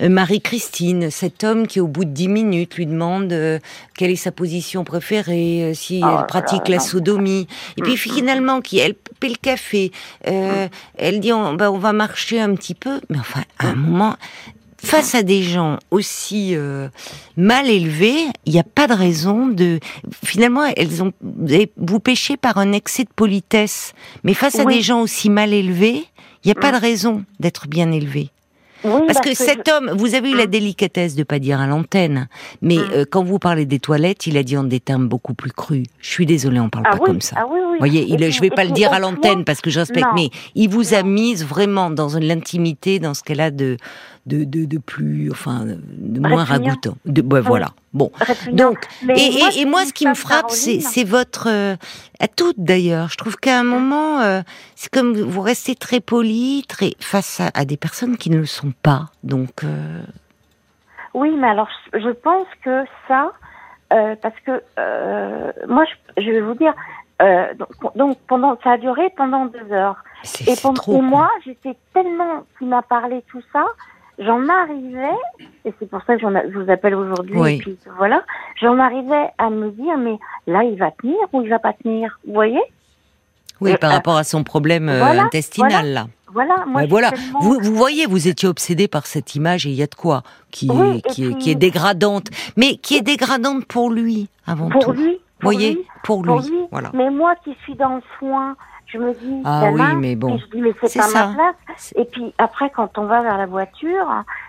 Marie-Christine, 0.00 1.10
cet 1.10 1.44
homme 1.44 1.66
qui 1.66 1.80
au 1.80 1.86
bout 1.86 2.06
de 2.06 2.10
dix 2.10 2.28
minutes 2.28 2.76
lui 2.76 2.86
demande 2.86 3.34
quelle 3.94 4.10
est 4.10 4.16
sa 4.16 4.32
position 4.32 4.84
préférée, 4.84 5.72
si 5.74 6.00
oh 6.02 6.08
elle 6.18 6.26
pratique 6.26 6.68
la 6.68 6.80
sodomie, 6.80 7.46
et 7.76 7.82
puis 7.82 7.98
finalement 7.98 8.62
qui 8.62 8.78
elle 8.78 8.94
paie 8.94 9.28
le 9.28 9.34
café, 9.34 9.92
elle 10.24 11.20
dit 11.20 11.34
on, 11.34 11.52
bah, 11.52 11.70
on 11.70 11.78
va 11.78 11.92
marcher 11.92 12.40
un 12.40 12.54
petit 12.54 12.74
peu, 12.74 13.00
mais 13.10 13.18
enfin 13.18 13.42
à 13.58 13.68
un 13.68 13.74
moment 13.74 14.16
face 14.84 15.14
à 15.14 15.22
des 15.22 15.42
gens 15.42 15.78
aussi 15.90 16.54
euh, 16.54 16.88
mal 17.36 17.68
élevés, 17.68 18.26
il 18.46 18.52
n'y 18.52 18.60
a 18.60 18.64
pas 18.64 18.86
de 18.86 18.94
raison 18.94 19.48
de. 19.48 19.80
Finalement, 20.24 20.64
elles 20.76 21.02
ont 21.02 21.12
vous 21.76 22.00
péchez 22.00 22.36
par 22.36 22.58
un 22.58 22.72
excès 22.72 23.04
de 23.04 23.12
politesse, 23.14 23.92
mais 24.22 24.34
face 24.34 24.58
à 24.58 24.64
des 24.64 24.82
gens 24.82 25.00
aussi 25.00 25.30
mal 25.30 25.52
élevés, 25.52 26.04
il 26.44 26.48
n'y 26.48 26.52
a 26.52 26.60
pas 26.60 26.72
de 26.72 26.80
raison 26.80 27.24
d'être 27.40 27.68
bien 27.68 27.90
élevé. 27.90 28.30
parce, 28.82 29.20
que, 29.20 29.34
cet 29.34 29.66
homme, 29.68 29.92
vous 29.96 30.14
avez 30.14 30.30
eu 30.30 30.36
la 30.36 30.44
hum. 30.44 30.50
délicatesse 30.50 31.14
de 31.14 31.22
pas 31.22 31.38
dire 31.38 31.58
à 31.58 31.66
l'antenne, 31.66 32.28
mais 32.60 32.78
hum. 32.78 32.88
euh, 32.92 33.04
quand 33.10 33.24
vous 33.24 33.38
parlez 33.38 33.64
des 33.64 33.78
toilettes, 33.78 34.26
il 34.26 34.36
a 34.36 34.42
dit 34.42 34.56
en 34.56 34.64
des 34.64 34.80
termes 34.80 35.08
beaucoup 35.08 35.32
plus 35.32 35.52
crus. 35.52 35.86
Je 36.00 36.10
suis 36.10 36.26
désolée, 36.26 36.60
on 36.60 36.68
parle 36.68 36.84
ah 36.86 36.96
pas 36.96 36.98
comme 36.98 37.22
ça. 37.22 37.36
Ah 37.38 37.46
vous 37.46 37.78
voyez, 37.78 38.04
il, 38.06 38.30
je 38.30 38.40
vais 38.40 38.50
pas 38.50 38.64
le 38.64 38.72
dire 38.72 38.92
à 38.92 38.98
l'antenne 38.98 39.44
parce 39.44 39.60
que 39.60 39.70
je 39.70 39.80
respecte, 39.80 40.06
mais 40.14 40.28
il 40.54 40.68
vous 40.68 40.94
a 40.94 41.02
mise 41.02 41.44
vraiment 41.44 41.90
dans 41.90 42.08
l'intimité, 42.18 42.98
dans 42.98 43.14
ce 43.14 43.22
qu'elle 43.22 43.40
a 43.40 43.50
de 43.50 43.78
de, 44.26 44.44
de, 44.44 44.64
de 44.64 44.78
plus, 44.78 45.30
enfin, 45.30 45.64
de 45.66 46.20
moins 46.20 46.44
ragoûtant. 46.44 46.96
De, 47.04 47.22
Voilà. 47.40 47.68
Bon. 47.92 48.10
Donc, 48.52 48.78
et, 49.02 49.06
moi, 49.38 49.48
et, 49.56 49.64
moi, 49.66 49.84
ce 49.84 49.92
qui 49.92 50.06
me 50.06 50.14
frappe, 50.14 50.50
c'est 50.50 51.04
votre, 51.04 51.48
euh, 51.48 51.76
à 52.20 52.28
toutes 52.28 52.58
d'ailleurs. 52.58 53.08
Je 53.08 53.16
trouve 53.16 53.36
qu'à 53.36 53.58
un 53.58 53.64
moment, 53.64 54.20
euh, 54.20 54.40
c'est 54.74 54.92
comme 54.92 55.14
vous 55.14 55.42
restez 55.42 55.74
très 55.74 56.00
poli, 56.00 56.64
très 56.68 56.92
face 57.00 57.40
à, 57.54 57.64
des 57.64 57.76
personnes 57.76 58.16
qui 58.16 58.30
ne 58.30 58.38
le 58.38 58.46
sont 58.46 58.72
pas. 58.82 59.06
Donc. 59.22 59.62
Euh, 59.64 60.02
oui, 61.12 61.30
mais 61.38 61.48
alors, 61.48 61.68
je 61.92 62.10
pense 62.10 62.46
que 62.64 62.84
ça, 63.06 63.32
parce 63.90 64.40
que 64.46 64.62
moi, 65.68 65.84
je, 66.16 66.30
vais 66.30 66.40
vous 66.40 66.54
dire, 66.54 66.74
donc, 67.58 67.96
donc, 67.96 68.18
pendant, 68.26 68.58
ça 68.64 68.72
a 68.72 68.78
duré 68.78 69.10
pendant 69.16 69.44
deux 69.46 69.70
heures. 69.70 70.02
Et, 70.46 70.54
pour, 70.56 71.02
moi, 71.02 71.30
j'étais 71.44 71.76
tellement 71.92 72.44
qui 72.58 72.64
m'a 72.64 72.82
parlé 72.82 73.22
tout 73.30 73.42
ça 73.52 73.66
j'en 74.18 74.48
arrivais, 74.48 75.16
et 75.64 75.72
c'est 75.78 75.88
pour 75.88 76.00
ça 76.06 76.16
que 76.16 76.20
je 76.20 76.58
vous 76.58 76.70
appelle 76.70 76.94
aujourd'hui, 76.94 77.54
et 77.54 77.58
puis 77.58 77.78
voilà, 77.98 78.22
j'en 78.60 78.78
arrivais 78.78 79.30
à 79.38 79.50
me 79.50 79.70
dire, 79.70 79.96
mais 79.98 80.18
là, 80.46 80.62
il 80.64 80.78
va 80.78 80.90
tenir 80.92 81.16
ou 81.32 81.42
il 81.42 81.48
va 81.48 81.58
pas 81.58 81.72
tenir, 81.72 82.18
vous 82.26 82.34
voyez? 82.34 82.62
Oui, 83.60 83.76
par 83.76 83.92
rapport 83.92 84.16
à 84.16 84.24
son 84.24 84.42
problème 84.44 84.88
euh, 84.88 85.20
intestinal, 85.20 85.92
là. 85.92 86.06
Voilà, 86.32 86.64
moi, 86.66 86.84
voilà. 86.86 87.12
Vous, 87.40 87.60
vous 87.62 87.74
voyez, 87.74 88.06
vous 88.06 88.26
étiez 88.26 88.48
obsédé 88.48 88.88
par 88.88 89.06
cette 89.06 89.36
image 89.36 89.66
et 89.66 89.70
il 89.70 89.76
y 89.76 89.84
a 89.84 89.86
de 89.86 89.94
quoi 89.94 90.24
qui, 90.50 90.68
est, 90.68 91.08
qui, 91.12 91.26
est, 91.26 91.38
qui 91.38 91.50
est 91.52 91.54
dégradante, 91.54 92.26
mais 92.56 92.74
qui 92.76 92.96
est 92.96 93.02
dégradante 93.02 93.64
pour 93.66 93.88
lui 93.90 94.28
avant 94.44 94.68
pour 94.68 94.84
tout. 94.84 94.92
Lui, 94.92 95.20
pour 95.44 95.52
voyez, 95.52 95.74
lui, 95.74 95.86
pour 96.02 96.22
lui. 96.22 96.66
Voilà. 96.70 96.90
Mais 96.94 97.10
moi 97.10 97.34
qui 97.44 97.54
suis 97.62 97.74
dans 97.74 97.96
le 97.96 98.02
soin, 98.18 98.56
je 98.86 98.98
me 98.98 99.12
dis, 99.12 99.42
ah 99.44 99.70
oui, 99.72 99.96
mais 99.98 100.14
bon, 100.14 100.38
je 100.38 100.46
dis, 100.54 100.60
mais 100.60 100.72
c'est 100.82 101.00
pas 101.00 101.08
ma 101.08 101.34
place. 101.34 101.94
Et 101.96 102.04
puis 102.04 102.32
après, 102.38 102.70
quand 102.70 102.96
on 102.98 103.06
va 103.06 103.22
vers 103.22 103.38
la 103.38 103.46
voiture, 103.46 104.06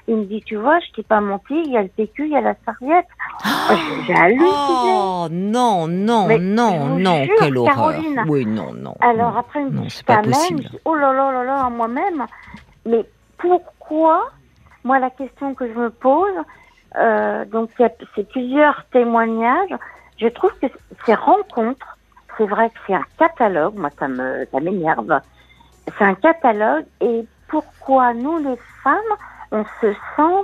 il 0.08 0.17
me 0.17 0.25
dit, 0.25 0.41
tu 0.45 0.55
vois, 0.55 0.79
je 0.79 0.91
t'ai 0.93 1.03
pas 1.03 1.21
monté, 1.21 1.55
il 1.55 1.71
y 1.71 1.77
a 1.77 1.81
le 1.81 1.88
PQ, 1.88 2.25
il 2.25 2.31
y 2.31 2.36
a 2.36 2.41
la 2.41 2.55
serviette. 2.65 3.08
Oh, 3.45 3.73
J'ai 4.05 4.13
halluciné. 4.13 4.47
Oh 4.47 5.27
non, 5.31 5.88
non, 5.88 6.27
non, 6.39 6.97
non, 6.99 7.27
quelle 7.39 7.58
horreur. 7.58 7.93
Oui, 8.27 8.45
non, 8.45 8.73
non. 8.73 8.95
Alors 9.01 9.38
après, 9.38 9.62
il 9.62 9.67
me 9.67 9.88
dit, 9.88 10.03
pas 10.05 10.17
possible. 10.17 10.63
Même, 10.63 10.79
oh 10.86 10.95
là 10.95 11.13
là 11.13 11.31
là 11.31 11.43
là, 11.43 11.69
moi-même. 11.69 12.25
Mais 12.86 13.03
pourquoi 13.38 14.29
Moi, 14.84 14.99
la 14.99 15.10
question 15.10 15.55
que 15.55 15.67
je 15.67 15.73
me 15.73 15.89
pose, 15.89 16.36
euh, 16.97 17.45
donc 17.45 17.69
c'est 17.77 18.29
plusieurs 18.29 18.86
témoignages 18.91 19.73
je 20.17 20.28
trouve 20.28 20.51
que 20.62 20.67
ces 21.06 21.13
rencontres, 21.15 21.97
c'est 22.38 22.45
vrai 22.45 22.69
que 22.69 22.75
c'est 22.88 22.93
un 22.95 23.06
catalogue, 23.17 23.75
moi 23.75 23.89
ça 23.99 24.08
me 24.08 24.45
ça 24.51 24.60
m'énerve. 24.60 25.19
C'est 25.97 26.04
un 26.06 26.15
catalogue 26.15 26.86
et 27.01 27.25
pourquoi 27.47 28.13
nous 28.13 28.38
les 28.39 28.58
femmes, 28.84 29.17
on 29.51 29.63
se 29.82 29.93
sent 30.15 30.43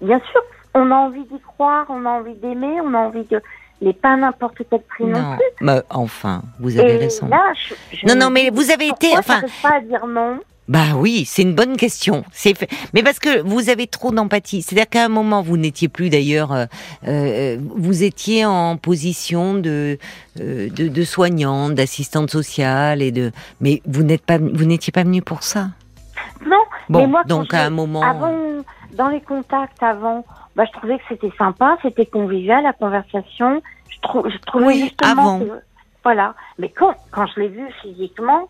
bien 0.00 0.20
sûr, 0.30 0.42
on 0.74 0.90
a 0.90 0.94
envie 0.94 1.24
d'y 1.24 1.40
croire, 1.40 1.86
on 1.88 2.04
a 2.04 2.10
envie 2.10 2.34
d'aimer, 2.34 2.80
on 2.82 2.92
a 2.94 2.98
envie 2.98 3.24
de 3.24 3.40
mais 3.82 3.92
pas 3.92 4.16
n'importe 4.16 4.56
quel 4.70 4.80
prix 4.82 5.04
non, 5.04 5.20
Non, 5.20 5.36
plus. 5.36 5.66
bah, 5.66 5.82
enfin, 5.90 6.40
vous 6.58 6.78
avez 6.78 6.94
Et 6.94 6.96
raison. 6.96 7.28
là, 7.28 7.52
je, 7.54 7.74
je 7.94 8.06
Non, 8.06 8.14
non, 8.14 8.30
mais 8.30 8.48
vous 8.50 8.70
avez 8.70 8.88
été, 8.88 9.08
enfin, 9.18 9.40
j'arrive 9.40 9.62
pas 9.62 9.74
à 9.74 9.80
dire 9.80 10.06
non? 10.06 10.38
Bah 10.68 10.96
oui, 10.96 11.24
c'est 11.26 11.42
une 11.42 11.54
bonne 11.54 11.76
question. 11.76 12.24
C'est 12.32 12.56
fait- 12.58 12.68
mais 12.92 13.02
parce 13.04 13.20
que 13.20 13.40
vous 13.42 13.68
avez 13.70 13.86
trop 13.86 14.10
d'empathie. 14.10 14.62
C'est-à-dire 14.62 14.88
qu'à 14.88 15.04
un 15.04 15.08
moment, 15.08 15.40
vous 15.40 15.56
n'étiez 15.56 15.88
plus 15.88 16.10
d'ailleurs, 16.10 16.52
euh, 16.52 16.66
euh, 17.06 17.56
vous 17.60 18.02
étiez 18.02 18.44
en 18.44 18.76
position 18.76 19.54
de 19.54 19.96
euh, 20.40 20.68
de, 20.70 20.88
de 20.88 21.02
soignante, 21.04 21.74
d'assistante 21.74 22.30
sociale 22.30 23.00
et 23.00 23.12
de. 23.12 23.30
Mais 23.60 23.80
vous 23.86 24.02
n'êtes 24.02 24.24
pas, 24.26 24.38
vous 24.38 24.64
n'étiez 24.64 24.90
pas 24.92 25.04
venu 25.04 25.22
pour 25.22 25.44
ça. 25.44 25.68
Non, 26.44 26.56
Bon, 26.88 27.00
mais 27.00 27.06
moi, 27.06 27.22
donc 27.24 27.54
à 27.54 27.62
un 27.64 27.70
moment. 27.70 28.02
Avant, 28.02 28.34
dans 28.94 29.08
les 29.08 29.20
contacts 29.20 29.82
avant, 29.82 30.24
bah, 30.56 30.64
je 30.66 30.72
trouvais 30.78 30.98
que 30.98 31.04
c'était 31.08 31.32
sympa, 31.38 31.76
c'était 31.82 32.06
convivial, 32.06 32.64
la 32.64 32.72
conversation. 32.72 33.62
Je, 33.88 34.00
trou- 34.02 34.28
je 34.28 34.36
trouvais 34.46 34.66
Oui, 34.66 34.80
justement 34.80 35.10
avant. 35.12 35.38
que- 35.40 35.62
voilà. 36.02 36.34
Mais 36.58 36.68
quand, 36.70 36.94
quand 37.12 37.26
je 37.34 37.40
l'ai 37.40 37.48
vu 37.48 37.62
physiquement, 37.82 38.48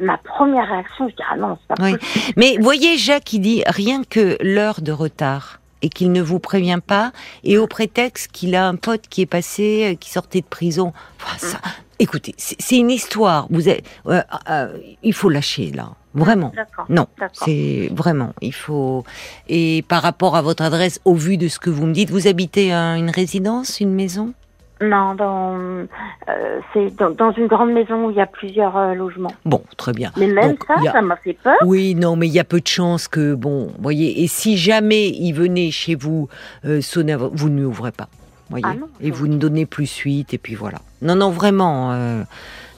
ma 0.00 0.18
première 0.18 0.68
réaction, 0.68 1.08
je 1.08 1.14
dis 1.14 1.22
ah 1.30 1.36
non, 1.36 1.56
c'est 1.60 1.76
pas 1.76 1.82
Oui. 1.84 1.96
possible. 1.96 2.34
Mais 2.36 2.56
voyez, 2.60 2.98
Jacques, 2.98 3.32
il 3.32 3.40
dit 3.40 3.62
rien 3.66 4.02
que 4.08 4.36
l'heure 4.42 4.80
de 4.80 4.92
retard 4.92 5.60
et 5.82 5.88
qu'il 5.90 6.12
ne 6.12 6.22
vous 6.22 6.38
prévient 6.38 6.78
pas, 6.86 7.12
et 7.44 7.58
au 7.58 7.66
prétexte 7.66 8.32
qu'il 8.32 8.54
a 8.54 8.66
un 8.66 8.74
pote 8.74 9.02
qui 9.10 9.20
est 9.20 9.26
passé, 9.26 9.92
euh, 9.92 9.94
qui 9.96 10.10
sortait 10.10 10.40
de 10.40 10.46
prison. 10.46 10.94
Enfin, 11.22 11.36
ça, 11.38 11.58
écoutez, 11.98 12.34
c'est 12.38 12.56
c'est 12.58 12.76
une 12.78 12.90
histoire. 12.90 13.46
Vous 13.50 13.68
êtes, 13.68 13.84
euh, 14.06 14.22
euh, 14.48 14.78
il 15.02 15.12
faut 15.12 15.28
lâcher 15.28 15.72
là, 15.72 15.90
vraiment. 16.14 16.52
D'accord. 16.56 16.86
Non, 16.88 17.06
c'est 17.32 17.90
vraiment, 17.92 18.32
il 18.40 18.54
faut. 18.54 19.04
Et 19.48 19.84
par 19.86 20.00
rapport 20.02 20.36
à 20.36 20.42
votre 20.42 20.62
adresse, 20.62 21.00
au 21.04 21.14
vu 21.14 21.36
de 21.36 21.48
ce 21.48 21.58
que 21.58 21.68
vous 21.68 21.84
me 21.84 21.92
dites, 21.92 22.10
vous 22.10 22.28
habitez 22.28 22.72
à 22.72 22.96
une 22.96 23.10
résidence, 23.10 23.78
une 23.80 23.92
maison? 23.92 24.32
Non, 24.80 25.14
dans, 25.14 25.56
euh, 25.56 26.60
c'est 26.72 26.94
dans, 26.96 27.10
dans 27.10 27.30
une 27.32 27.46
grande 27.46 27.72
maison 27.72 28.06
où 28.06 28.10
il 28.10 28.16
y 28.16 28.20
a 28.20 28.26
plusieurs 28.26 28.76
euh, 28.76 28.94
logements. 28.94 29.30
Bon, 29.44 29.62
très 29.76 29.92
bien. 29.92 30.10
Mais 30.16 30.26
même 30.26 30.50
Donc, 30.50 30.64
ça, 30.66 30.74
a- 30.88 30.92
ça 30.92 31.00
m'a 31.02 31.16
fait 31.16 31.34
peur. 31.34 31.56
Oui, 31.64 31.94
non, 31.94 32.16
mais 32.16 32.26
il 32.26 32.32
y 32.32 32.40
a 32.40 32.44
peu 32.44 32.60
de 32.60 32.66
chances 32.66 33.06
que, 33.06 33.34
bon, 33.34 33.72
voyez, 33.78 34.22
et 34.22 34.26
si 34.26 34.56
jamais 34.56 35.08
il 35.10 35.32
venait 35.32 35.70
chez 35.70 35.94
vous 35.94 36.28
euh, 36.64 36.80
sonner, 36.80 37.16
vous 37.16 37.48
ne 37.50 37.58
lui 37.58 37.64
ouvrez 37.64 37.92
pas, 37.92 38.08
voyez, 38.50 38.64
Ah 38.68 38.74
non, 38.74 38.88
et 39.00 39.10
vous 39.12 39.28
ne 39.28 39.36
donnez 39.36 39.64
plus 39.64 39.86
suite, 39.86 40.34
et 40.34 40.38
puis 40.38 40.54
voilà. 40.56 40.78
Non, 41.02 41.14
non, 41.14 41.30
vraiment, 41.30 42.24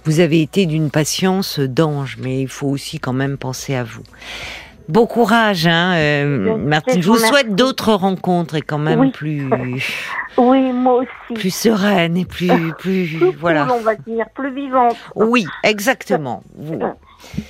vous 0.05 0.21
avez 0.21 0.43
été 0.43 0.67
d'une 0.67 0.91
patience 0.91 1.59
d'ange, 1.59 2.19
mais 2.23 2.43
il 2.43 2.49
faut 2.49 2.69
aussi 2.69 3.01
quand 3.01 3.15
même 3.15 3.39
penser 3.39 3.75
à 3.75 3.85
vous. 3.85 4.03
Bon 4.89 5.07
courage, 5.07 5.67
hein, 5.67 5.95
euh, 5.97 6.57
Martine. 6.57 7.03
je 7.03 7.09
vous 7.09 7.19
souhaite 7.19 7.55
d'autres 7.57 7.93
rencontres 7.93 8.55
et 8.55 8.63
quand 8.63 8.79
même 8.79 9.01
Oui. 9.01 9.11
plus, 9.11 9.49
Oui, 10.39 10.73
moi 10.73 10.95
aussi. 11.03 11.35
plus 11.35 11.55
sereines 11.55 12.17
et 12.17 12.25
plus, 12.25 12.49
plus, 12.79 13.17
Plus 13.19 13.31
voilà. 13.39 13.65
cool, 13.65 13.73
on 13.73 13.81
va 13.83 13.95
dire, 13.97 14.27
plus 14.35 14.55
vivante. 14.55 14.97
Oui, 15.15 15.45
exactement. 15.65 16.43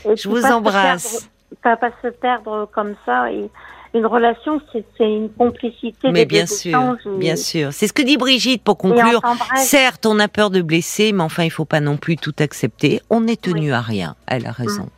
Et 0.09 0.16
Je 0.16 0.29
vous 0.29 0.44
embrasse. 0.44 1.29
perdre- 1.62 1.77
Pas, 1.81 1.88
pas 1.90 1.90
se 2.03 2.09
perdre 2.09 2.68
comme 2.75 2.94
ça. 3.05 3.31
Et 3.31 3.51
une 3.92 4.07
relation, 4.07 4.61
c'est 4.72 4.85
une 5.01 5.29
complicité. 5.37 6.11
Mais 6.12 6.25
bien 6.25 6.46
sûr, 6.46 6.96
et- 7.05 7.18
bien 7.18 7.37
sûr. 7.37 7.72
C'est 7.72 7.87
ce 7.88 7.92
que 7.92 8.03
dit 8.03 8.16
Brigitte 8.16 8.62
pour 8.62 8.79
conclure. 8.79 9.20
Certes, 9.57 10.07
on 10.07 10.18
a 10.20 10.29
peur 10.29 10.51
de 10.51 10.62
blesser, 10.62 11.12
mais 11.12 11.22
enfin, 11.22 11.42
il 11.44 11.51
faut 11.51 11.64
pas 11.66 11.81
non 11.81 11.96
plus 11.99 12.16
tout 12.16 12.35
accepter. 12.38 13.03
On 13.11 13.27
est 13.27 13.40
tenu 13.40 13.61
Oui. 13.62 13.68
Mm. 13.68 13.75
à 13.75 13.81
rien. 13.83 14.14
Elle 14.27 14.46
a 14.46 14.53
raison. 14.53 14.88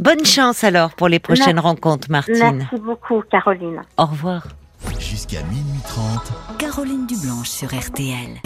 Bonne 0.00 0.24
chance 0.24 0.64
alors 0.64 0.94
pour 0.94 1.08
les 1.08 1.18
prochaines 1.18 1.56
Merci. 1.56 1.60
rencontres, 1.68 2.10
Martine. 2.10 2.56
merci 2.56 2.76
beaucoup, 2.82 3.22
Caroline. 3.30 3.82
Au 3.98 4.06
revoir. 4.06 4.46
Jusqu'à 4.98 5.42
minuit 5.42 5.80
30. 5.86 6.56
Caroline 6.58 7.06
Dublanche 7.06 7.48
sur 7.50 7.68
RTL. 7.68 8.34